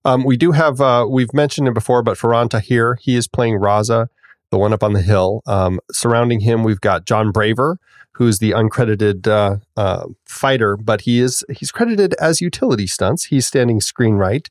Um, 0.05 0.23
we 0.23 0.37
do 0.37 0.53
have, 0.53 0.81
uh, 0.81 1.05
we've 1.07 1.33
mentioned 1.33 1.67
it 1.67 1.73
before, 1.73 2.01
but 2.01 2.17
Faran 2.17 2.49
Tahir, 2.49 2.97
he 3.01 3.15
is 3.15 3.27
playing 3.27 3.59
Raza, 3.59 4.07
the 4.51 4.57
one 4.57 4.73
up 4.73 4.83
on 4.83 4.93
the 4.93 5.01
hill. 5.01 5.41
Um, 5.45 5.79
surrounding 5.91 6.41
him, 6.41 6.63
we've 6.63 6.81
got 6.81 7.05
John 7.05 7.31
Braver, 7.31 7.77
who's 8.13 8.39
the 8.39 8.51
uncredited 8.51 9.27
uh, 9.27 9.57
uh, 9.77 10.05
fighter, 10.25 10.75
but 10.75 11.01
he 11.01 11.19
is 11.19 11.43
he's 11.55 11.71
credited 11.71 12.13
as 12.15 12.41
utility 12.41 12.85
stunts. 12.87 13.25
He's 13.25 13.45
standing 13.45 13.79
screen 13.79 14.15
right. 14.15 14.49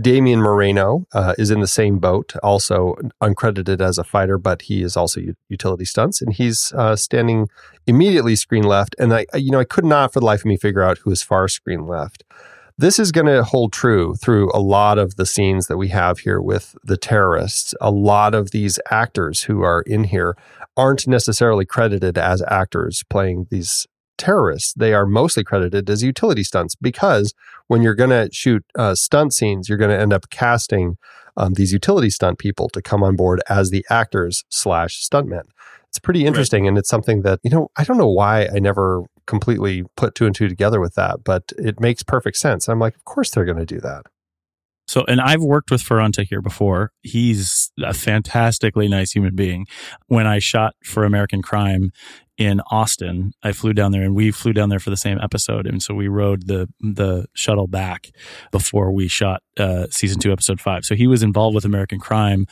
Damian 0.00 0.40
Moreno 0.40 1.06
uh, 1.12 1.34
is 1.38 1.50
in 1.50 1.60
the 1.60 1.68
same 1.68 1.98
boat, 1.98 2.34
also 2.42 2.96
uncredited 3.22 3.80
as 3.80 3.98
a 3.98 4.04
fighter, 4.04 4.36
but 4.36 4.62
he 4.62 4.82
is 4.82 4.96
also 4.96 5.20
u- 5.20 5.36
utility 5.48 5.84
stunts, 5.84 6.20
and 6.20 6.34
he's 6.34 6.72
uh, 6.72 6.96
standing 6.96 7.48
immediately 7.86 8.34
screen 8.34 8.64
left. 8.64 8.96
And 8.98 9.14
I, 9.14 9.26
you 9.34 9.50
know, 9.52 9.60
I 9.60 9.64
could 9.64 9.84
not 9.84 10.12
for 10.12 10.20
the 10.20 10.26
life 10.26 10.40
of 10.40 10.46
me 10.46 10.56
figure 10.56 10.82
out 10.82 10.98
who 10.98 11.12
is 11.12 11.22
far 11.22 11.46
screen 11.46 11.86
left. 11.86 12.24
This 12.76 12.98
is 12.98 13.12
going 13.12 13.28
to 13.28 13.44
hold 13.44 13.72
true 13.72 14.16
through 14.16 14.50
a 14.52 14.58
lot 14.58 14.98
of 14.98 15.14
the 15.14 15.26
scenes 15.26 15.68
that 15.68 15.76
we 15.76 15.88
have 15.88 16.18
here 16.18 16.40
with 16.40 16.74
the 16.82 16.96
terrorists. 16.96 17.72
A 17.80 17.92
lot 17.92 18.34
of 18.34 18.50
these 18.50 18.80
actors 18.90 19.42
who 19.44 19.62
are 19.62 19.82
in 19.82 20.04
here 20.04 20.36
aren't 20.76 21.06
necessarily 21.06 21.64
credited 21.64 22.18
as 22.18 22.42
actors 22.48 23.04
playing 23.08 23.46
these 23.48 23.86
terrorists. 24.18 24.74
They 24.74 24.92
are 24.92 25.06
mostly 25.06 25.44
credited 25.44 25.88
as 25.88 26.02
utility 26.02 26.42
stunts 26.42 26.74
because 26.74 27.32
when 27.68 27.82
you're 27.82 27.94
going 27.94 28.10
to 28.10 28.28
shoot 28.32 28.64
uh, 28.76 28.96
stunt 28.96 29.34
scenes, 29.34 29.68
you're 29.68 29.78
going 29.78 29.96
to 29.96 30.00
end 30.00 30.12
up 30.12 30.28
casting 30.30 30.96
um, 31.36 31.54
these 31.54 31.72
utility 31.72 32.10
stunt 32.10 32.40
people 32.40 32.68
to 32.70 32.82
come 32.82 33.04
on 33.04 33.14
board 33.14 33.40
as 33.48 33.70
the 33.70 33.86
actors 33.88 34.42
slash 34.48 35.00
stuntmen. 35.00 35.44
It's 35.94 36.00
pretty 36.00 36.26
interesting, 36.26 36.64
right. 36.64 36.70
and 36.70 36.78
it's 36.78 36.88
something 36.88 37.22
that 37.22 37.38
you 37.44 37.50
know 37.50 37.68
I 37.76 37.84
don't 37.84 37.98
know 37.98 38.08
why 38.08 38.48
I 38.52 38.58
never 38.58 39.04
completely 39.28 39.84
put 39.96 40.16
two 40.16 40.26
and 40.26 40.34
two 40.34 40.48
together 40.48 40.80
with 40.80 40.94
that, 40.96 41.22
but 41.22 41.52
it 41.56 41.78
makes 41.78 42.02
perfect 42.02 42.36
sense. 42.36 42.68
I'm 42.68 42.80
like, 42.80 42.96
of 42.96 43.04
course 43.04 43.30
they're 43.30 43.44
going 43.44 43.58
to 43.58 43.64
do 43.64 43.78
that. 43.78 44.02
So, 44.88 45.04
and 45.06 45.20
I've 45.20 45.40
worked 45.40 45.70
with 45.70 45.82
Faran 45.82 46.12
Tahir 46.12 46.42
before. 46.42 46.90
He's 47.02 47.70
a 47.80 47.94
fantastically 47.94 48.88
nice 48.88 49.12
human 49.12 49.36
being. 49.36 49.66
When 50.08 50.26
I 50.26 50.40
shot 50.40 50.74
for 50.84 51.04
American 51.04 51.42
Crime, 51.42 51.92
in 52.36 52.60
Austin. 52.70 53.32
I 53.42 53.52
flew 53.52 53.72
down 53.72 53.92
there 53.92 54.02
and 54.02 54.14
we 54.14 54.30
flew 54.30 54.52
down 54.52 54.68
there 54.68 54.80
for 54.80 54.90
the 54.90 54.96
same 54.96 55.18
episode. 55.20 55.66
And 55.66 55.82
so 55.82 55.94
we 55.94 56.08
rode 56.08 56.46
the 56.46 56.68
the 56.80 57.26
shuttle 57.34 57.66
back 57.66 58.10
before 58.50 58.90
we 58.90 59.08
shot 59.08 59.42
uh, 59.56 59.86
season 59.90 60.20
two, 60.20 60.32
episode 60.32 60.60
five. 60.60 60.84
So 60.84 60.94
he 60.94 61.06
was 61.06 61.22
involved 61.22 61.54
with 61.54 61.64
American 61.64 62.00
Crime 62.00 62.46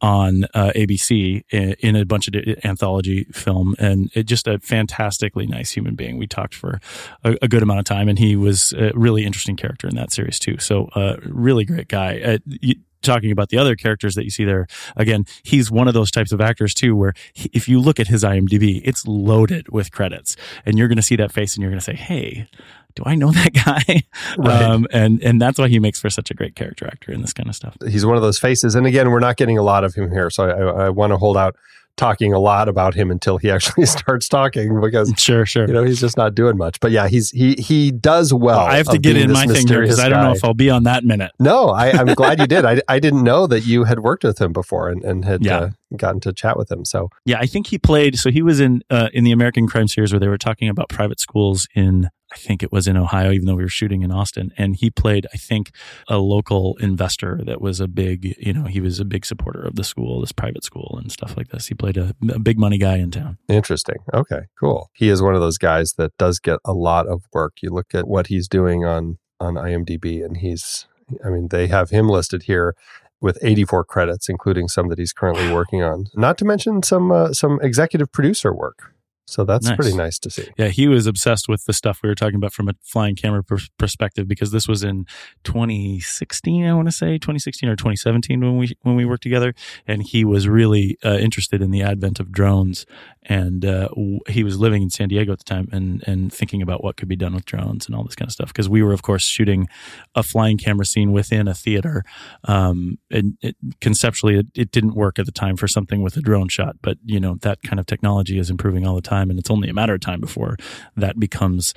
on 0.00 0.44
uh, 0.54 0.72
ABC 0.74 1.42
in, 1.50 1.74
in, 1.80 1.96
a 1.96 2.04
bunch 2.04 2.28
of 2.28 2.34
anthology 2.64 3.24
film 3.32 3.74
and 3.78 4.10
it, 4.14 4.24
just 4.24 4.46
a 4.46 4.58
fantastically 4.58 5.46
nice 5.46 5.72
human 5.72 5.94
being. 5.94 6.18
We 6.18 6.26
talked 6.26 6.54
for 6.54 6.80
a, 7.24 7.36
a, 7.42 7.48
good 7.48 7.62
amount 7.62 7.80
of 7.80 7.84
time 7.84 8.08
and 8.08 8.18
he 8.18 8.36
was 8.36 8.72
a 8.72 8.92
really 8.94 9.24
interesting 9.24 9.56
character 9.56 9.88
in 9.88 9.96
that 9.96 10.12
series 10.12 10.38
too. 10.38 10.58
So 10.58 10.88
uh, 10.94 11.16
really 11.24 11.64
great 11.64 11.88
guy. 11.88 12.20
Uh, 12.20 12.38
you, 12.46 12.76
talking 13.02 13.30
about 13.30 13.48
the 13.48 13.58
other 13.58 13.76
characters 13.76 14.14
that 14.14 14.24
you 14.24 14.30
see 14.30 14.44
there, 14.44 14.66
again, 14.96 15.24
he's 15.42 15.70
one 15.70 15.88
of 15.88 15.94
those 15.94 16.10
types 16.10 16.32
of 16.32 16.40
actors 16.40 16.74
too, 16.74 16.96
where 16.96 17.14
he, 17.32 17.50
if 17.52 17.68
you 17.68 17.80
look 17.80 18.00
at 18.00 18.08
his 18.08 18.24
IMDb, 18.24 18.80
it's 18.84 19.06
loaded 19.06 19.68
with 19.70 19.92
credits, 19.92 20.36
and 20.66 20.78
you're 20.78 20.88
going 20.88 20.96
to 20.96 21.02
see 21.02 21.16
that 21.16 21.32
face, 21.32 21.54
and 21.54 21.62
you're 21.62 21.70
going 21.70 21.80
to 21.80 21.84
say, 21.84 21.94
"Hey, 21.94 22.48
do 22.94 23.02
I 23.06 23.14
know 23.14 23.30
that 23.32 23.52
guy?" 23.52 24.02
Right. 24.36 24.62
Um, 24.62 24.86
and 24.92 25.22
and 25.22 25.40
that's 25.40 25.58
why 25.58 25.68
he 25.68 25.78
makes 25.78 26.00
for 26.00 26.10
such 26.10 26.30
a 26.30 26.34
great 26.34 26.54
character 26.54 26.86
actor 26.86 27.12
in 27.12 27.20
this 27.20 27.32
kind 27.32 27.48
of 27.48 27.54
stuff. 27.54 27.76
He's 27.88 28.06
one 28.06 28.16
of 28.16 28.22
those 28.22 28.38
faces, 28.38 28.74
and 28.74 28.86
again, 28.86 29.10
we're 29.10 29.20
not 29.20 29.36
getting 29.36 29.58
a 29.58 29.62
lot 29.62 29.84
of 29.84 29.94
him 29.94 30.10
here, 30.10 30.30
so 30.30 30.48
I, 30.48 30.86
I 30.86 30.88
want 30.90 31.12
to 31.12 31.16
hold 31.16 31.36
out 31.36 31.56
talking 31.98 32.32
a 32.32 32.38
lot 32.38 32.68
about 32.68 32.94
him 32.94 33.10
until 33.10 33.36
he 33.36 33.50
actually 33.58 33.84
starts 33.84 34.28
talking 34.28 34.80
because 34.80 35.12
sure, 35.18 35.44
sure, 35.44 35.66
you 35.66 35.74
know 35.74 35.84
he's 35.84 36.00
just 36.00 36.16
not 36.16 36.34
doing 36.34 36.56
much. 36.56 36.80
But 36.80 36.92
yeah, 36.92 37.08
he's 37.08 37.30
he 37.30 37.54
he 37.54 37.90
does 37.90 38.32
well. 38.32 38.60
I 38.60 38.76
have 38.76 38.88
to 38.88 38.98
get 38.98 39.16
in 39.16 39.30
my 39.32 39.46
thing 39.46 39.66
because 39.66 39.98
I 39.98 40.08
don't 40.08 40.22
know 40.22 40.32
if 40.32 40.44
I'll 40.44 40.54
be 40.54 40.70
on 40.70 40.84
that 40.84 41.04
minute. 41.04 41.32
No, 41.38 41.68
I, 41.68 41.88
am 41.88 42.14
glad 42.14 42.40
you 42.40 42.46
did. 42.46 42.64
I, 42.64 42.80
I 42.88 42.98
didn't 42.98 43.24
know 43.24 43.46
that 43.46 43.66
you 43.66 43.84
had 43.84 44.00
worked 44.00 44.24
with 44.24 44.40
him 44.40 44.52
before 44.52 44.88
and 44.88 45.04
and 45.04 45.24
had 45.24 45.44
yeah. 45.44 45.58
uh, 45.58 45.70
gotten 45.96 46.20
to 46.20 46.32
chat 46.32 46.56
with 46.56 46.70
him. 46.70 46.84
So 46.84 47.10
yeah, 47.26 47.38
I 47.38 47.46
think 47.46 47.66
he 47.66 47.78
played. 47.78 48.18
So 48.18 48.30
he 48.30 48.42
was 48.42 48.60
in 48.60 48.82
uh, 48.88 49.08
in 49.12 49.24
the 49.24 49.32
American 49.32 49.66
Crime 49.66 49.88
series 49.88 50.12
where 50.12 50.20
they 50.20 50.28
were 50.28 50.38
talking 50.38 50.68
about 50.68 50.88
private 50.88 51.20
schools 51.20 51.68
in 51.74 52.10
I 52.32 52.36
think 52.36 52.62
it 52.62 52.70
was 52.70 52.86
in 52.86 52.96
Ohio, 52.96 53.32
even 53.32 53.46
though 53.46 53.54
we 53.54 53.62
were 53.62 53.68
shooting 53.68 54.02
in 54.02 54.12
Austin. 54.12 54.52
And 54.58 54.76
he 54.76 54.90
played, 54.90 55.26
I 55.32 55.38
think, 55.38 55.70
a 56.08 56.18
local 56.18 56.76
investor 56.78 57.40
that 57.46 57.60
was 57.60 57.80
a 57.80 57.88
big, 57.88 58.36
you 58.38 58.52
know, 58.52 58.64
he 58.64 58.80
was 58.80 59.00
a 59.00 59.04
big 59.04 59.24
supporter 59.24 59.62
of 59.62 59.76
the 59.76 59.84
school, 59.84 60.20
this 60.20 60.32
private 60.32 60.64
school 60.64 60.98
and 61.00 61.10
stuff 61.10 61.36
like 61.36 61.48
this. 61.48 61.68
He 61.68 61.74
played 61.74 61.96
a, 61.96 62.14
a 62.30 62.38
big 62.38 62.58
money 62.58 62.76
guy 62.78 62.96
in 62.96 63.10
town. 63.10 63.38
Interesting. 63.48 63.96
Okay, 64.12 64.42
cool. 64.60 64.90
He 64.92 65.08
is 65.08 65.22
one 65.22 65.34
of 65.34 65.40
those 65.40 65.58
guys 65.58 65.94
that 65.94 66.16
does 66.18 66.38
get 66.38 66.58
a 66.64 66.74
lot 66.74 67.06
of 67.06 67.22
work. 67.32 67.54
You 67.62 67.70
look 67.70 67.94
at 67.94 68.06
what 68.06 68.26
he's 68.26 68.48
doing 68.48 68.84
on 68.84 69.18
on 69.40 69.54
IMDb, 69.54 70.24
and 70.24 70.38
he's, 70.38 70.86
I 71.24 71.28
mean, 71.28 71.48
they 71.48 71.68
have 71.68 71.90
him 71.90 72.08
listed 72.08 72.42
here 72.42 72.74
with 73.20 73.38
84 73.42 73.84
credits, 73.84 74.28
including 74.28 74.68
some 74.68 74.88
that 74.88 74.98
he's 74.98 75.12
currently 75.12 75.52
working 75.54 75.82
on. 75.82 76.06
Not 76.14 76.38
to 76.38 76.44
mention 76.44 76.82
some 76.82 77.10
uh, 77.10 77.32
some 77.32 77.58
executive 77.62 78.12
producer 78.12 78.52
work. 78.52 78.94
So 79.28 79.44
that's 79.44 79.66
Nice. 79.66 79.76
pretty 79.76 79.94
nice 79.96 80.18
to 80.20 80.30
see. 80.30 80.48
Yeah, 80.56 80.68
he 80.68 80.88
was 80.88 81.06
obsessed 81.06 81.48
with 81.48 81.64
the 81.66 81.74
stuff 81.74 82.00
we 82.02 82.08
were 82.08 82.14
talking 82.14 82.36
about 82.36 82.54
from 82.54 82.68
a 82.68 82.72
flying 82.82 83.14
camera 83.14 83.44
per- 83.44 83.58
perspective 83.76 84.26
because 84.26 84.52
this 84.52 84.66
was 84.66 84.82
in 84.82 85.04
2016, 85.44 86.64
I 86.64 86.72
want 86.74 86.88
to 86.88 86.92
say 86.92 87.18
2016 87.18 87.68
or 87.68 87.76
2017 87.76 88.40
when 88.40 88.56
we 88.56 88.76
when 88.82 88.96
we 88.96 89.04
worked 89.04 89.22
together, 89.22 89.54
and 89.86 90.02
he 90.02 90.24
was 90.24 90.48
really 90.48 90.96
uh, 91.04 91.16
interested 91.18 91.60
in 91.62 91.70
the 91.70 91.82
advent 91.82 92.20
of 92.20 92.32
drones, 92.32 92.86
and 93.22 93.64
uh, 93.64 93.88
w- 93.88 94.20
he 94.28 94.42
was 94.44 94.58
living 94.58 94.82
in 94.82 94.90
San 94.90 95.08
Diego 95.08 95.32
at 95.32 95.38
the 95.38 95.44
time 95.44 95.68
and 95.72 96.02
and 96.06 96.32
thinking 96.32 96.62
about 96.62 96.82
what 96.82 96.96
could 96.96 97.08
be 97.08 97.16
done 97.16 97.34
with 97.34 97.44
drones 97.44 97.86
and 97.86 97.94
all 97.94 98.04
this 98.04 98.14
kind 98.14 98.28
of 98.28 98.32
stuff 98.32 98.48
because 98.48 98.68
we 98.68 98.82
were 98.82 98.92
of 98.92 99.02
course 99.02 99.24
shooting 99.24 99.68
a 100.14 100.22
flying 100.22 100.56
camera 100.58 100.86
scene 100.86 101.12
within 101.12 101.48
a 101.48 101.54
theater, 101.54 102.02
um, 102.44 102.98
and 103.10 103.36
it, 103.42 103.56
conceptually 103.80 104.38
it, 104.38 104.46
it 104.54 104.70
didn't 104.70 104.94
work 104.94 105.18
at 105.18 105.26
the 105.26 105.32
time 105.32 105.56
for 105.56 105.68
something 105.68 106.02
with 106.02 106.16
a 106.16 106.20
drone 106.20 106.48
shot, 106.48 106.76
but 106.82 106.96
you 107.04 107.20
know 107.20 107.36
that 107.42 107.60
kind 107.62 107.78
of 107.80 107.86
technology 107.86 108.38
is 108.38 108.48
improving 108.50 108.86
all 108.86 108.94
the 108.94 109.02
time, 109.02 109.17
and 109.22 109.38
it's 109.38 109.50
only 109.50 109.68
a 109.68 109.74
matter 109.74 109.94
of 109.94 110.00
time 110.00 110.20
before 110.20 110.56
that 110.96 111.18
becomes 111.18 111.74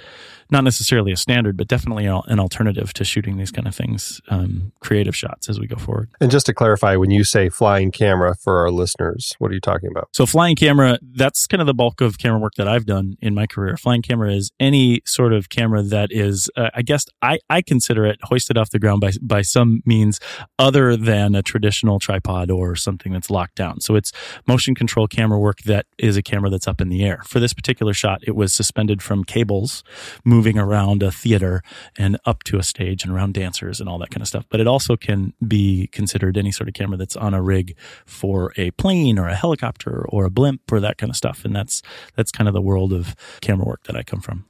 not 0.49 0.63
necessarily 0.63 1.11
a 1.11 1.17
standard, 1.17 1.55
but 1.55 1.67
definitely 1.67 2.05
an 2.05 2.21
an 2.27 2.39
alternative 2.39 2.93
to 2.93 3.03
shooting 3.03 3.37
these 3.37 3.51
kind 3.51 3.67
of 3.67 3.75
things, 3.75 4.21
um, 4.27 4.71
creative 4.81 5.15
shots 5.15 5.49
as 5.49 5.59
we 5.59 5.67
go 5.67 5.77
forward. 5.77 6.09
And 6.19 6.29
just 6.29 6.45
to 6.47 6.53
clarify, 6.53 6.95
when 6.97 7.09
you 7.11 7.23
say 7.23 7.49
flying 7.49 7.91
camera 7.91 8.35
for 8.35 8.59
our 8.59 8.69
listeners, 8.71 9.33
what 9.39 9.51
are 9.51 9.53
you 9.53 9.61
talking 9.61 9.89
about? 9.89 10.09
So 10.13 10.25
flying 10.25 10.55
camera, 10.55 10.99
that's 11.13 11.47
kind 11.47 11.61
of 11.61 11.67
the 11.67 11.73
bulk 11.73 12.01
of 12.01 12.17
camera 12.17 12.39
work 12.39 12.53
that 12.57 12.67
I've 12.67 12.85
done 12.85 13.15
in 13.21 13.33
my 13.33 13.47
career. 13.47 13.77
Flying 13.77 14.01
camera 14.01 14.33
is 14.33 14.51
any 14.59 15.01
sort 15.05 15.33
of 15.33 15.49
camera 15.49 15.81
that 15.83 16.11
is, 16.11 16.49
uh, 16.57 16.69
I 16.75 16.81
guess, 16.81 17.05
I, 17.21 17.39
I 17.49 17.61
consider 17.61 18.05
it 18.05 18.19
hoisted 18.23 18.57
off 18.57 18.69
the 18.71 18.79
ground 18.79 19.01
by 19.01 19.11
by 19.21 19.41
some 19.41 19.81
means 19.85 20.19
other 20.59 20.97
than 20.97 21.35
a 21.35 21.41
traditional 21.41 21.99
tripod 21.99 22.51
or 22.51 22.75
something 22.75 23.13
that's 23.13 23.29
locked 23.29 23.55
down. 23.55 23.79
So 23.79 23.95
it's 23.95 24.11
motion 24.47 24.75
control 24.75 25.07
camera 25.07 25.39
work 25.39 25.61
that 25.61 25.85
is 25.97 26.17
a 26.17 26.21
camera 26.21 26.49
that's 26.49 26.67
up 26.67 26.81
in 26.81 26.89
the 26.89 27.03
air. 27.03 27.21
For 27.31 27.39
this 27.39 27.53
particular 27.53 27.93
shot, 27.93 28.19
it 28.27 28.35
was 28.35 28.53
suspended 28.53 29.01
from 29.01 29.23
cables, 29.23 29.85
moving 30.25 30.57
around 30.59 31.01
a 31.01 31.11
theater 31.11 31.63
and 31.97 32.19
up 32.25 32.43
to 32.43 32.57
a 32.57 32.63
stage 32.63 33.05
and 33.05 33.13
around 33.13 33.35
dancers 33.35 33.79
and 33.79 33.87
all 33.87 33.97
that 33.99 34.09
kind 34.09 34.21
of 34.21 34.27
stuff. 34.27 34.45
But 34.49 34.59
it 34.59 34.67
also 34.67 34.97
can 34.97 35.33
be 35.47 35.87
considered 35.93 36.37
any 36.37 36.51
sort 36.51 36.67
of 36.67 36.73
camera 36.73 36.97
that's 36.97 37.15
on 37.15 37.33
a 37.33 37.41
rig 37.41 37.77
for 38.05 38.51
a 38.57 38.71
plane 38.71 39.17
or 39.17 39.29
a 39.29 39.35
helicopter 39.35 40.05
or 40.09 40.25
a 40.25 40.29
blimp 40.29 40.69
or 40.73 40.81
that 40.81 40.97
kind 40.97 41.09
of 41.09 41.15
stuff. 41.15 41.45
And 41.45 41.55
that's 41.55 41.81
that's 42.17 42.33
kind 42.33 42.49
of 42.49 42.53
the 42.53 42.61
world 42.61 42.91
of 42.91 43.15
camera 43.39 43.65
work 43.65 43.83
that 43.83 43.95
I 43.95 44.03
come 44.03 44.19
from. 44.19 44.43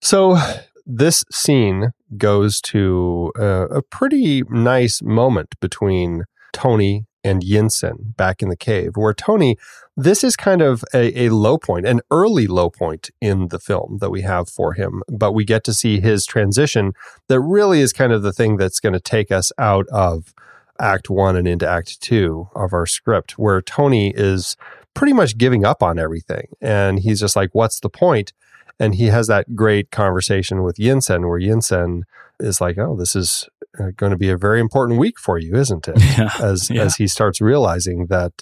So 0.00 0.38
this 0.86 1.22
scene 1.30 1.90
goes 2.16 2.62
to 2.62 3.30
uh, 3.38 3.68
a 3.68 3.82
pretty 3.82 4.42
nice 4.48 5.02
moment 5.02 5.54
between 5.60 6.22
Tony 6.54 7.04
and 7.26 7.42
Yinsen 7.42 8.16
back 8.16 8.42
in 8.42 8.48
the 8.48 8.56
cave, 8.56 8.92
where 8.94 9.12
Tony, 9.12 9.58
this 9.96 10.22
is 10.22 10.36
kind 10.36 10.62
of 10.62 10.84
a, 10.94 11.24
a 11.24 11.28
low 11.30 11.58
point, 11.58 11.86
an 11.86 12.00
early 12.10 12.46
low 12.46 12.70
point 12.70 13.10
in 13.20 13.48
the 13.48 13.58
film 13.58 13.98
that 14.00 14.10
we 14.10 14.22
have 14.22 14.48
for 14.48 14.74
him. 14.74 15.02
But 15.08 15.32
we 15.32 15.44
get 15.44 15.64
to 15.64 15.74
see 15.74 16.00
his 16.00 16.24
transition 16.24 16.92
that 17.28 17.40
really 17.40 17.80
is 17.80 17.92
kind 17.92 18.12
of 18.12 18.22
the 18.22 18.32
thing 18.32 18.56
that's 18.56 18.80
going 18.80 18.92
to 18.92 19.00
take 19.00 19.30
us 19.30 19.50
out 19.58 19.86
of 19.88 20.32
Act 20.78 21.10
One 21.10 21.36
and 21.36 21.48
into 21.48 21.68
Act 21.68 22.00
Two 22.00 22.48
of 22.54 22.72
our 22.72 22.86
script, 22.86 23.38
where 23.38 23.60
Tony 23.60 24.12
is 24.14 24.56
pretty 24.94 25.12
much 25.12 25.36
giving 25.36 25.64
up 25.64 25.82
on 25.82 25.98
everything. 25.98 26.48
And 26.60 27.00
he's 27.00 27.20
just 27.20 27.36
like, 27.36 27.50
what's 27.54 27.80
the 27.80 27.90
point? 27.90 28.32
And 28.78 28.94
he 28.94 29.06
has 29.06 29.26
that 29.26 29.56
great 29.56 29.90
conversation 29.90 30.62
with 30.62 30.76
Yinsen, 30.76 31.28
where 31.28 31.40
Yinsen 31.40 32.02
is 32.38 32.60
like, 32.60 32.76
"Oh, 32.78 32.96
this 32.96 33.16
is 33.16 33.48
uh, 33.80 33.90
going 33.96 34.10
to 34.12 34.18
be 34.18 34.30
a 34.30 34.36
very 34.36 34.60
important 34.60 34.98
week 34.98 35.18
for 35.18 35.38
you, 35.38 35.54
isn't 35.56 35.88
it?" 35.88 35.96
Yeah. 36.18 36.30
As 36.40 36.70
Yeah. 36.70 36.82
as 36.82 36.96
he 36.96 37.06
starts 37.06 37.40
realizing 37.40 38.06
that 38.08 38.32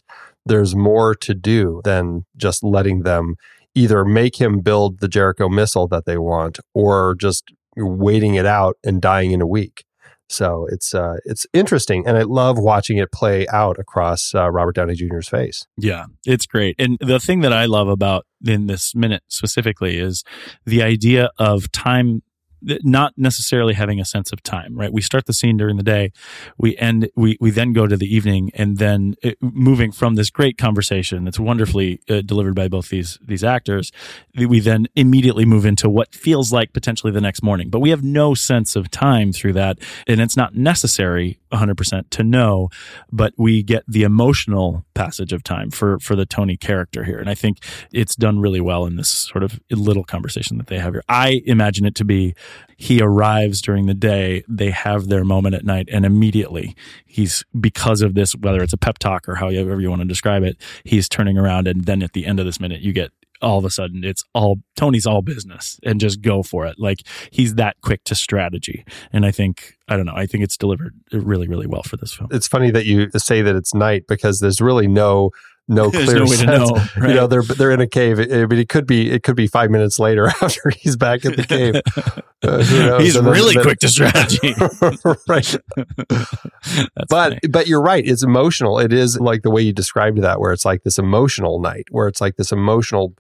there's 0.47 0.75
more 0.77 1.15
to 1.15 1.35
do 1.35 1.81
than 1.85 2.25
just 2.37 2.63
letting 2.63 3.03
them 3.03 3.35
either 3.75 4.05
make 4.05 4.41
him 4.41 4.61
build 4.61 5.01
the 5.01 5.09
Jericho 5.09 5.49
missile 5.49 5.89
that 5.89 6.05
they 6.05 6.19
want, 6.19 6.59
or 6.75 7.15
just 7.15 7.45
waiting 7.77 8.35
it 8.37 8.47
out 8.47 8.77
and 8.85 9.01
dying 9.03 9.33
in 9.33 9.41
a 9.41 9.47
week. 9.47 9.85
So 10.29 10.67
it's 10.71 10.95
uh, 10.95 11.17
it's 11.27 11.45
interesting, 11.53 12.07
and 12.07 12.17
I 12.17 12.23
love 12.23 12.59
watching 12.59 12.97
it 12.99 13.13
play 13.13 13.47
out 13.49 13.79
across 13.79 14.35
uh, 14.35 14.51
Robert 14.51 14.75
Downey 14.75 14.95
Jr.'s 14.95 15.29
face. 15.29 15.67
Yeah, 15.77 16.07
it's 16.25 16.47
great. 16.47 16.77
And 16.79 16.97
the 17.01 17.21
thing 17.21 17.41
that 17.43 17.53
I 17.53 17.67
love 17.67 17.89
about 17.89 18.25
in 18.45 18.67
this 18.67 18.95
minute 18.95 19.23
specifically 19.29 19.99
is 19.99 20.25
the 20.65 20.83
idea 20.83 21.31
of 21.39 21.71
time 21.73 22.23
not 22.83 23.15
necessarily 23.17 23.75
having 23.75 24.01
a 24.01 24.05
sense 24.05 24.33
of 24.33 24.43
time, 24.43 24.75
right? 24.77 24.93
We 24.93 25.03
start 25.03 25.27
the 25.27 25.33
scene 25.33 25.57
during 25.57 25.77
the 25.77 25.83
day, 25.83 26.13
we 26.59 26.77
end, 26.77 27.09
we 27.17 27.37
we 27.41 27.51
then 27.51 27.73
go 27.73 27.87
to 27.87 27.97
the 27.97 28.13
evening, 28.13 28.51
and 28.55 28.79
then 28.79 29.15
it, 29.23 29.39
moving 29.41 29.93
from 29.93 30.15
this 30.15 30.31
great 30.31 30.59
conversation 30.59 31.25
that's 31.25 31.39
wonderfully 31.39 32.01
uh, 32.09 32.21
delivered 32.23 32.55
by 32.55 32.69
both 32.69 32.89
these 32.89 33.19
these 33.23 33.45
actors, 33.45 33.93
we 34.37 34.61
then 34.61 34.87
immediately 34.95 35.45
move 35.45 35.67
into 35.67 35.89
what 35.89 36.15
feels 36.15 36.53
like 36.53 36.73
potentially 36.73 37.13
the 37.13 37.21
next 37.21 37.43
morning, 37.43 37.71
but 37.71 37.81
we 37.81 37.91
have 37.91 38.03
no 38.03 38.35
sense 38.35 38.77
of 38.77 38.91
time 38.91 39.33
through 39.33 39.53
that, 39.53 39.79
and 40.07 40.21
it's 40.21 40.37
not 40.37 40.55
necessary 40.55 41.39
100% 41.53 42.11
to 42.11 42.25
know, 42.25 42.69
but 43.13 43.33
we 43.37 43.63
get 43.63 43.85
the 43.87 44.03
emotional 44.03 44.85
passage 44.95 45.33
of 45.33 45.43
time 45.43 45.71
for 45.71 45.99
for 45.99 46.17
the 46.17 46.27
Tony 46.27 46.57
character 46.57 47.05
here, 47.05 47.19
and 47.19 47.31
I 47.31 47.35
think 47.35 47.59
it's 47.93 48.17
done 48.17 48.41
really 48.41 48.61
well 48.61 48.87
in 48.87 48.97
this 48.97 49.09
sort 49.09 49.43
of 49.43 49.61
little 49.71 50.05
conversation 50.05 50.59
that 50.59 50.67
they 50.67 50.79
have 50.79 50.95
here. 50.95 51.05
I 51.09 51.43
imagine 51.47 51.85
it 51.85 51.95
to 51.97 52.05
be 52.05 52.35
he 52.77 53.01
arrives 53.01 53.63
during 53.63 53.87
the 53.87 53.95
day, 53.95 54.45
they 54.49 54.71
have 54.71 55.09
their 55.09 55.25
moment 55.25 55.55
at 55.55 55.65
night, 55.65 55.89
and 55.91 56.05
immediately 56.05 56.75
he's 57.07 57.45
because 57.59 58.03
of 58.03 58.15
this, 58.15 58.35
whether 58.35 58.63
it's 58.63 58.73
a 58.73 58.79
pep 58.79 58.99
talk 58.99 59.29
or 59.29 59.37
however 59.37 59.81
you 59.81 59.91
want 59.91 60.03
to 60.03 60.09
describe 60.09 60.43
it, 60.43 60.57
he's 60.85 61.09
turning 61.09 61.39
around, 61.39 61.69
and 61.69 61.85
then 61.85 62.03
at 62.03 62.13
the 62.13 62.27
end 62.27 62.41
of 62.41 62.47
this 62.47 62.61
minute, 62.61 62.81
you 62.81 62.93
get 62.93 63.11
all 63.43 63.59
of 63.59 63.65
a 63.65 63.71
sudden 63.71 64.05
it's 64.05 64.25
all 64.35 64.61
Tony's 64.77 65.07
all 65.07 65.21
business 65.21 65.79
and 65.83 66.01
just 66.01 66.23
go 66.23 66.43
for 66.43 66.67
it. 66.67 66.79
Like 66.79 67.01
he's 67.31 67.57
that 67.57 67.77
quick 67.83 68.03
to 68.05 68.15
strategy, 68.15 68.85
and 69.13 69.27
I 69.27 69.31
think 69.31 69.77
I 69.89 69.97
don't 69.97 70.07
know, 70.07 70.17
I 70.17 70.27
think 70.27 70.45
it's 70.45 70.57
delivered 70.57 70.95
really 71.13 71.47
really 71.47 71.67
well 71.67 71.83
for 71.83 71.97
this 71.97 72.15
film. 72.15 72.29
It's 72.33 72.49
funny 72.49 72.71
that 72.71 72.87
you 72.87 73.09
say 73.17 73.43
that 73.43 73.55
it's 73.55 73.75
night 73.75 74.05
because 74.09 74.41
there's 74.41 74.61
really 74.61 74.89
no 74.89 75.31
no 75.69 75.89
There's 75.91 76.05
clear 76.05 76.19
no 76.19 76.31
way 76.31 76.37
to 76.37 76.47
know, 76.47 76.71
right? 76.97 77.09
You 77.11 77.15
know, 77.15 77.27
they're 77.27 77.43
they're 77.43 77.71
in 77.71 77.81
a 77.81 77.87
cave. 77.87 78.19
I 78.21 78.47
mean, 78.47 78.59
it 78.61 78.69
could 78.69 78.87
be 78.87 79.11
it 79.11 79.23
could 79.23 79.37
be 79.37 79.47
five 79.47 79.71
minutes 79.71 79.99
later 79.99 80.27
after 80.43 80.71
he's 80.77 80.97
back 80.97 81.25
at 81.25 81.37
the 81.37 81.45
cave. 81.45 81.81
Uh. 82.43 82.99
He's 83.01 83.17
And 83.17 83.27
really 83.27 83.55
then- 83.55 83.63
quick 83.65 83.79
to 83.81 83.89
strategy. 83.89 84.55
right. 85.27 85.57
That's 85.77 86.91
but 87.09 87.09
funny. 87.09 87.39
but 87.51 87.67
you're 87.67 87.81
right. 87.83 88.07
It's 88.07 88.23
emotional. 88.23 88.79
It 88.79 88.93
is 88.93 89.19
like 89.19 89.43
the 89.43 89.51
way 89.51 89.63
you 89.63 89.73
described 89.73 90.21
that, 90.23 90.41
where 90.41 90.53
it's 90.53 90.65
like 90.65 90.83
this 90.83 90.99
emotional 90.99 91.61
night, 91.61 91.87
where 91.91 92.09
it's 92.09 92.21
like 92.21 92.37
this 92.37 92.53
emotional 92.53 93.15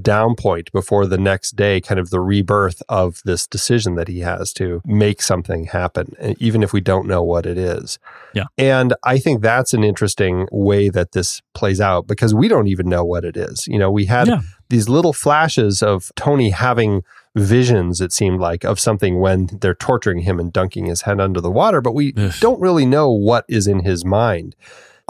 down 0.00 0.34
point 0.34 0.72
before 0.72 1.06
the 1.06 1.18
next 1.18 1.56
day, 1.56 1.80
kind 1.80 2.00
of 2.00 2.10
the 2.10 2.20
rebirth 2.20 2.82
of 2.88 3.20
this 3.24 3.46
decision 3.46 3.94
that 3.96 4.08
he 4.08 4.20
has 4.20 4.52
to 4.54 4.80
make 4.84 5.20
something 5.22 5.66
happen, 5.66 6.14
even 6.38 6.62
if 6.62 6.72
we 6.72 6.80
don't 6.80 7.06
know 7.06 7.22
what 7.22 7.46
it 7.46 7.58
is. 7.58 7.98
Yeah. 8.34 8.44
And 8.56 8.94
I 9.04 9.18
think 9.18 9.42
that's 9.42 9.74
an 9.74 9.84
interesting 9.84 10.46
way 10.50 10.88
that 10.88 11.12
this 11.12 11.42
plays 11.54 11.80
out 11.80 12.06
because 12.06 12.34
we 12.34 12.48
don't 12.48 12.68
even 12.68 12.88
know 12.88 13.04
what 13.04 13.24
it 13.24 13.36
is. 13.36 13.66
You 13.66 13.78
know, 13.78 13.90
we 13.90 14.06
had 14.06 14.28
Yeah. 14.28 14.40
these 14.70 14.88
little 14.88 15.12
flashes 15.12 15.82
of 15.82 16.10
Tony 16.16 16.50
having 16.50 17.02
visions, 17.34 18.00
it 18.00 18.12
seemed 18.12 18.40
like, 18.40 18.62
of 18.64 18.78
something 18.78 19.18
when 19.18 19.46
they're 19.60 19.74
torturing 19.74 20.20
him 20.20 20.38
and 20.38 20.52
dunking 20.52 20.84
his 20.86 21.02
head 21.02 21.18
under 21.20 21.40
the 21.40 21.50
water, 21.50 21.80
but 21.80 21.94
we 21.94 22.12
Ugh. 22.16 22.32
don't 22.40 22.60
really 22.60 22.84
know 22.84 23.10
what 23.10 23.44
is 23.48 23.66
in 23.66 23.80
his 23.80 24.04
mind. 24.04 24.54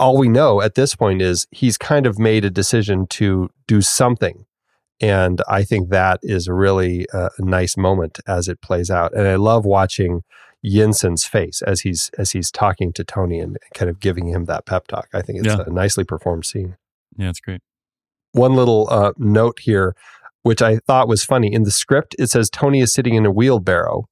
All 0.03 0.17
we 0.17 0.27
know 0.27 0.61
at 0.61 0.75
this 0.75 0.95
point 0.95 1.21
is 1.21 1.47
he's 1.51 1.77
kind 1.77 2.05
of 2.05 2.19
made 2.19 2.43
a 2.45 2.49
decision 2.49 3.07
to 3.07 3.49
do 3.67 3.81
something. 3.81 4.45
And 5.01 5.41
I 5.47 5.63
think 5.63 5.89
that 5.89 6.19
is 6.23 6.47
really 6.47 7.05
a 7.13 7.29
nice 7.39 7.75
moment 7.77 8.19
as 8.27 8.47
it 8.47 8.61
plays 8.61 8.89
out. 8.91 9.13
And 9.15 9.27
I 9.27 9.35
love 9.35 9.65
watching 9.65 10.23
Yinsen's 10.65 11.25
face 11.25 11.61
as 11.61 11.81
he's 11.81 12.09
as 12.17 12.31
he's 12.31 12.51
talking 12.51 12.93
to 12.93 13.03
Tony 13.03 13.39
and 13.39 13.57
kind 13.73 13.89
of 13.89 13.99
giving 13.99 14.27
him 14.27 14.45
that 14.45 14.65
pep 14.65 14.87
talk. 14.87 15.07
I 15.13 15.21
think 15.21 15.39
it's 15.39 15.47
Yeah. 15.47 15.63
a 15.65 15.69
nicely 15.69 16.03
performed 16.03 16.45
scene 16.45 16.75
yeah, 17.17 17.29
it's 17.29 17.39
great. 17.41 17.61
one 18.31 18.55
little 18.55 18.87
uh, 18.89 19.11
note 19.17 19.59
here, 19.59 19.95
which 20.43 20.61
I 20.61 20.77
thought 20.79 21.07
was 21.07 21.23
funny. 21.23 21.53
In 21.53 21.63
the 21.63 21.71
script, 21.71 22.15
it 22.19 22.29
says 22.29 22.49
Tony 22.49 22.79
is 22.81 22.93
sitting 22.93 23.15
in 23.15 23.25
a 23.25 23.31
wheelbarrow. 23.31 24.07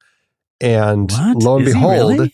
And 0.60 1.10
What? 1.12 1.38
lo 1.43 1.57
and 1.57 1.67
Is 1.67 1.74
behold, 1.74 2.12
really? 2.12 2.33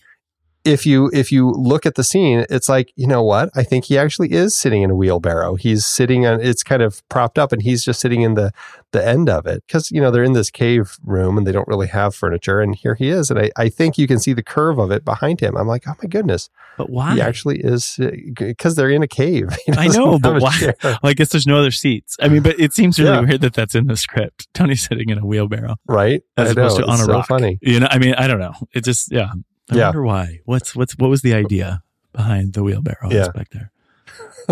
If 0.67 0.85
you 0.85 1.09
if 1.13 1.31
you 1.31 1.49
look 1.51 1.85
at 1.85 1.95
the 1.95 2.03
scene, 2.03 2.45
it's 2.49 2.67
like 2.69 2.91
you 2.95 3.07
know 3.07 3.23
what? 3.23 3.49
I 3.55 3.63
think 3.63 3.85
he 3.85 3.97
actually 3.97 4.31
is 4.33 4.55
sitting 4.55 4.81
in 4.83 4.91
a 4.91 4.95
wheelbarrow. 4.95 5.55
He's 5.55 5.85
sitting 5.85 6.25
on 6.27 6.41
it's 6.41 6.63
kind 6.63 6.81
of 6.81 7.07
propped 7.09 7.39
up, 7.39 7.51
and 7.51 7.61
he's 7.61 7.83
just 7.83 7.99
sitting 7.99 8.21
in 8.21 8.33
the 8.35 8.51
the 8.91 9.05
end 9.05 9.29
of 9.29 9.45
it 9.45 9.63
because 9.67 9.91
you 9.91 9.99
know 9.99 10.11
they're 10.11 10.23
in 10.23 10.33
this 10.33 10.49
cave 10.49 10.97
room 11.03 11.37
and 11.37 11.45
they 11.47 11.51
don't 11.51 11.67
really 11.67 11.87
have 11.87 12.13
furniture, 12.15 12.59
and 12.61 12.75
here 12.75 12.95
he 12.95 13.09
is, 13.09 13.29
and 13.31 13.39
I 13.39 13.51
I 13.57 13.69
think 13.69 13.97
you 13.97 14.07
can 14.07 14.19
see 14.19 14.33
the 14.33 14.43
curve 14.43 14.77
of 14.79 14.91
it 14.91 15.03
behind 15.05 15.39
him. 15.39 15.55
I'm 15.57 15.67
like, 15.67 15.83
oh 15.87 15.93
my 16.01 16.07
goodness, 16.07 16.49
But 16.77 16.89
why? 16.89 17.15
he 17.15 17.21
actually 17.21 17.59
is 17.61 17.99
because 18.35 18.75
they're 18.75 18.89
in 18.91 19.03
a 19.03 19.07
cave. 19.07 19.49
I 19.77 19.87
know, 19.87 20.19
but 20.19 20.41
why? 20.41 20.51
chair. 20.57 20.75
Well, 20.83 20.99
I 21.03 21.13
guess 21.13 21.29
there's 21.29 21.47
no 21.47 21.57
other 21.59 21.71
seats. 21.71 22.15
I 22.21 22.27
mean, 22.29 22.41
but 22.43 22.59
it 22.59 22.73
seems 22.73 22.99
really 22.99 23.11
Yeah. 23.11 23.21
weird 23.21 23.41
that 23.41 23.53
that's 23.53 23.75
in 23.75 23.87
the 23.87 23.97
script. 23.97 24.47
Tony's 24.53 24.87
sitting 24.87 25.09
in 25.09 25.17
a 25.17 25.25
wheelbarrow 25.25 25.75
Right? 25.87 26.21
as 26.37 26.51
I 26.51 26.53
know, 26.53 26.61
opposed 26.65 26.77
to 26.77 26.85
on 26.85 26.93
it's 26.93 27.01
a 27.01 27.05
so 27.05 27.11
rock. 27.13 27.27
funny. 27.27 27.59
You 27.61 27.79
know, 27.81 27.87
I 27.89 27.97
mean, 27.99 28.13
I 28.15 28.27
don't 28.27 28.39
know. 28.39 28.53
It 28.73 28.83
just, 28.83 29.11
yeah. 29.11 29.31
I 29.71 29.75
Yeah. 29.77 29.85
wonder 29.85 30.03
why. 30.03 30.39
What's 30.45 30.75
what's 30.75 30.93
what 30.97 31.09
was 31.09 31.21
the 31.21 31.33
idea 31.33 31.81
behind 32.13 32.53
the 32.53 32.63
wheelbarrow 32.63 33.09
Yeah. 33.11 33.21
aspect 33.25 33.53
there? 33.53 33.71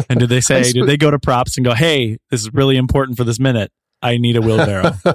And 0.10 0.20
did 0.20 0.30
they 0.30 0.42
say? 0.52 0.72
did 0.72 0.88
they 0.88 0.98
go 0.98 1.10
to 1.12 1.20
props 1.20 1.58
and 1.58 1.66
go, 1.66 1.74
"Hey, 1.74 2.18
this 2.30 2.42
is 2.42 2.54
really 2.54 2.78
important 2.78 3.18
for 3.18 3.24
this 3.24 3.40
minute. 3.40 3.72
I 4.06 4.18
need 4.18 4.38
a 4.38 4.42
wheelbarrow. 4.42 4.92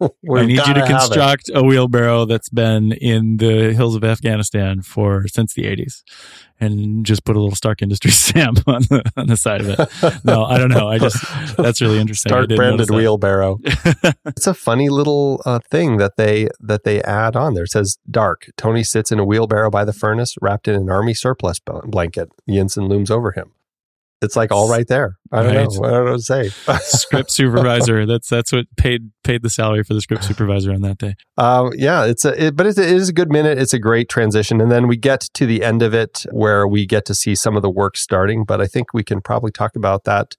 I 0.00 0.46
need 0.46 0.66
you 0.66 0.74
to 0.74 0.86
construct 0.86 1.50
a 1.52 1.62
wheelbarrow 1.62 2.26
that's 2.26 2.48
been 2.48 2.92
in 2.92 3.38
the 3.38 3.72
hills 3.74 3.96
of 3.96 4.04
Afghanistan 4.04 4.82
for 4.82 5.26
since 5.28 5.54
the 5.54 5.62
80s, 5.64 6.02
and 6.60 7.04
just 7.04 7.24
put 7.24 7.36
a 7.36 7.40
little 7.40 7.56
Stark 7.56 7.82
Industries 7.82 8.16
stamp 8.28 8.66
on 8.68 8.82
the 8.82 9.02
on 9.16 9.26
the 9.26 9.36
side 9.36 9.60
of 9.62 9.68
it." 9.68 10.24
No, 10.24 10.44
I 10.44 10.58
don't 10.58 10.70
know. 10.70 10.88
I 10.88 10.98
just 10.98 11.16
that's 11.56 11.80
really 11.80 11.98
interesting. 11.98 12.30
Stark 12.30 12.48
branded 12.50 12.90
wheelbarrow. 12.90 13.58
it's 14.26 14.46
a 14.46 14.54
funny 14.54 14.88
little 14.88 15.42
uh, 15.44 15.58
thing 15.70 15.96
that 15.96 16.16
they 16.16 16.48
that 16.60 16.84
they 16.84 17.02
add 17.02 17.34
on 17.34 17.54
there. 17.54 17.64
It 17.64 17.72
says 17.72 17.98
dark. 18.10 18.50
Tony 18.56 18.84
sits 18.84 19.10
in 19.10 19.18
a 19.18 19.24
wheelbarrow 19.24 19.70
by 19.70 19.84
the 19.84 19.92
furnace, 19.92 20.36
wrapped 20.40 20.68
in 20.68 20.74
an 20.74 20.88
army 20.88 21.14
surplus 21.14 21.58
blanket. 21.58 22.30
The 22.46 22.58
ensign 22.58 22.88
looms 22.88 23.10
over 23.10 23.32
him. 23.32 23.52
It's 24.24 24.34
like 24.36 24.50
all 24.50 24.68
right 24.68 24.86
there. 24.88 25.16
I 25.30 25.42
don't 25.42 25.54
Right. 25.54 25.68
know. 25.70 25.84
I 25.84 25.90
don't 25.90 26.04
know 26.06 26.10
what 26.12 26.16
to 26.18 26.22
say. 26.22 26.48
script 26.82 27.30
supervisor. 27.30 28.06
That's 28.06 28.28
that's 28.28 28.52
what 28.52 28.66
paid 28.76 29.10
paid 29.22 29.42
the 29.42 29.50
salary 29.50 29.84
for 29.84 29.94
the 29.94 30.00
script 30.00 30.24
supervisor 30.30 30.72
on 30.72 30.80
that 30.82 30.98
day. 30.98 31.14
Um, 31.38 31.70
yeah, 31.76 32.04
it's 32.04 32.24
a, 32.24 32.46
it, 32.46 32.56
but 32.56 32.66
it's, 32.66 32.78
it 32.78 32.88
is 32.88 33.08
a 33.08 33.12
good 33.12 33.30
minute. 33.30 33.58
It's 33.58 33.72
a 33.72 33.78
great 33.78 34.08
transition, 34.08 34.60
and 34.60 34.70
then 34.70 34.88
we 34.88 34.96
get 34.96 35.20
to 35.34 35.46
the 35.46 35.62
end 35.62 35.82
of 35.82 35.94
it 35.94 36.24
where 36.32 36.66
we 36.66 36.86
get 36.86 37.04
to 37.06 37.14
see 37.14 37.34
some 37.34 37.54
of 37.56 37.62
the 37.62 37.70
work 37.70 37.96
starting. 37.96 38.44
But 38.44 38.60
I 38.60 38.66
think 38.66 38.92
we 38.94 39.04
can 39.04 39.20
probably 39.20 39.50
talk 39.52 39.76
about 39.76 40.04
that 40.04 40.36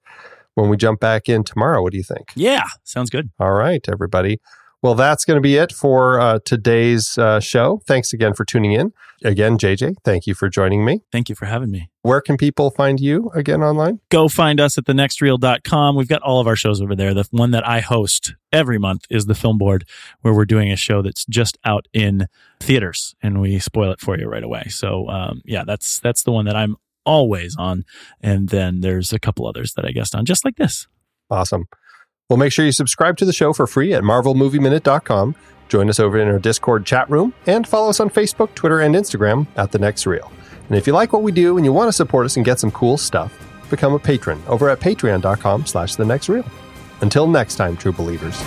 when 0.56 0.70
we 0.70 0.78
jump 0.78 1.00
back 1.00 1.28
in 1.30 1.44
tomorrow. 1.44 1.82
What 1.82 1.92
do 1.92 1.98
you 1.98 2.04
think? 2.04 2.32
Yeah, 2.36 2.66
sounds 2.84 3.10
good. 3.10 3.30
All 3.40 3.52
right, 3.54 3.86
everybody. 3.90 4.40
Well, 4.86 4.94
that's 4.94 5.26
going 5.26 5.38
to 5.38 5.42
be 5.42 5.56
it 5.56 5.72
for 5.72 6.20
uh, 6.20 6.38
today's 6.46 7.18
uh, 7.18 7.40
show. 7.40 7.82
Thanks 7.88 8.14
again 8.14 8.36
for 8.36 8.46
tuning 8.46 8.74
in. 8.74 8.94
Again, 9.24 9.58
JJ, 9.58 9.96
thank 10.04 10.28
you 10.28 10.36
for 10.36 10.48
joining 10.48 10.86
me. 10.86 11.02
Thank 11.12 11.28
you 11.28 11.34
for 11.34 11.48
having 11.48 11.72
me. 11.72 11.90
Where 12.04 12.22
can 12.22 12.38
people 12.38 12.70
find 12.70 13.00
you 13.00 13.32
again 13.34 13.64
online? 13.64 14.00
Go 14.10 14.28
find 14.28 14.60
us 14.60 14.78
at 14.78 14.86
thenextreel.com. 14.86 15.96
We've 15.96 16.08
got 16.08 16.22
all 16.22 16.40
of 16.40 16.46
our 16.46 16.56
shows 16.56 16.84
over 16.84 16.96
there. 16.96 17.16
The 17.16 17.28
one 17.32 17.50
that 17.50 17.68
I 17.68 17.80
host 17.80 18.36
every 18.52 18.78
month 18.78 19.08
is 19.10 19.26
the 19.26 19.34
Film 19.34 19.58
Board, 19.58 19.90
where 20.22 20.36
we're 20.36 20.46
doing 20.46 20.72
a 20.72 20.76
show 20.76 21.02
that's 21.02 21.26
just 21.26 21.58
out 21.66 21.88
in 21.92 22.28
theaters, 22.60 23.16
and 23.24 23.42
we 23.42 23.58
spoil 23.58 23.92
it 23.92 24.00
for 24.00 24.20
you 24.20 24.28
right 24.28 24.44
away. 24.44 24.66
So, 24.70 25.10
um, 25.10 25.42
yeah, 25.46 25.64
that's 25.66 25.98
that's 25.98 26.22
the 26.22 26.32
one 26.32 26.46
that 26.46 26.56
I'm 26.56 26.76
always 27.08 27.56
on. 27.58 27.86
And 28.22 28.50
then 28.50 28.82
there's 28.82 29.12
a 29.12 29.20
couple 29.20 29.48
others 29.48 29.74
that 29.74 29.86
I 29.86 29.90
guest 29.90 30.14
on, 30.14 30.26
just 30.26 30.46
like 30.46 30.58
this. 30.58 30.88
Awesome. 31.32 31.66
Well, 32.30 32.38
make 32.38 32.52
sure 32.52 32.66
you 32.66 32.72
subscribe 32.72 33.18
to 33.18 33.26
the 33.26 33.34
show 33.34 33.54
for 33.54 33.68
free 33.68 33.94
at 33.94 34.02
marvelmovieminute.com. 34.02 35.36
Join 35.70 35.90
us 35.90 36.00
over 36.00 36.18
in 36.18 36.28
our 36.28 36.40
Discord 36.40 36.86
chat 36.86 37.08
room 37.10 37.34
and 37.46 37.68
follow 37.68 37.90
us 37.90 38.00
on 38.00 38.10
Facebook, 38.10 38.56
Twitter, 38.56 38.80
and 38.80 38.96
Instagram 38.96 39.46
at 39.56 39.72
The 39.72 39.78
Next 39.78 40.08
Reel. 40.08 40.32
And 40.68 40.76
if 40.76 40.88
you 40.88 40.94
like 40.94 41.14
what 41.14 41.22
we 41.22 41.32
do 41.32 41.58
and 41.58 41.66
you 41.66 41.72
want 41.72 41.88
to 41.88 41.94
support 41.94 42.26
us 42.26 42.36
and 42.36 42.44
get 42.44 42.60
some 42.60 42.72
cool 42.72 42.98
stuff, 42.98 43.32
become 43.70 43.94
a 43.94 44.00
patron 44.00 44.42
over 44.48 44.70
at 44.70 44.80
patreon.com 44.80 45.68
slash 45.68 45.96
The 45.96 46.06
Next 46.06 46.28
Reel. 46.28 46.46
Until 47.02 47.28
next 47.28 47.56
time, 47.56 47.78
true 47.78 47.92
believers. 47.92 48.42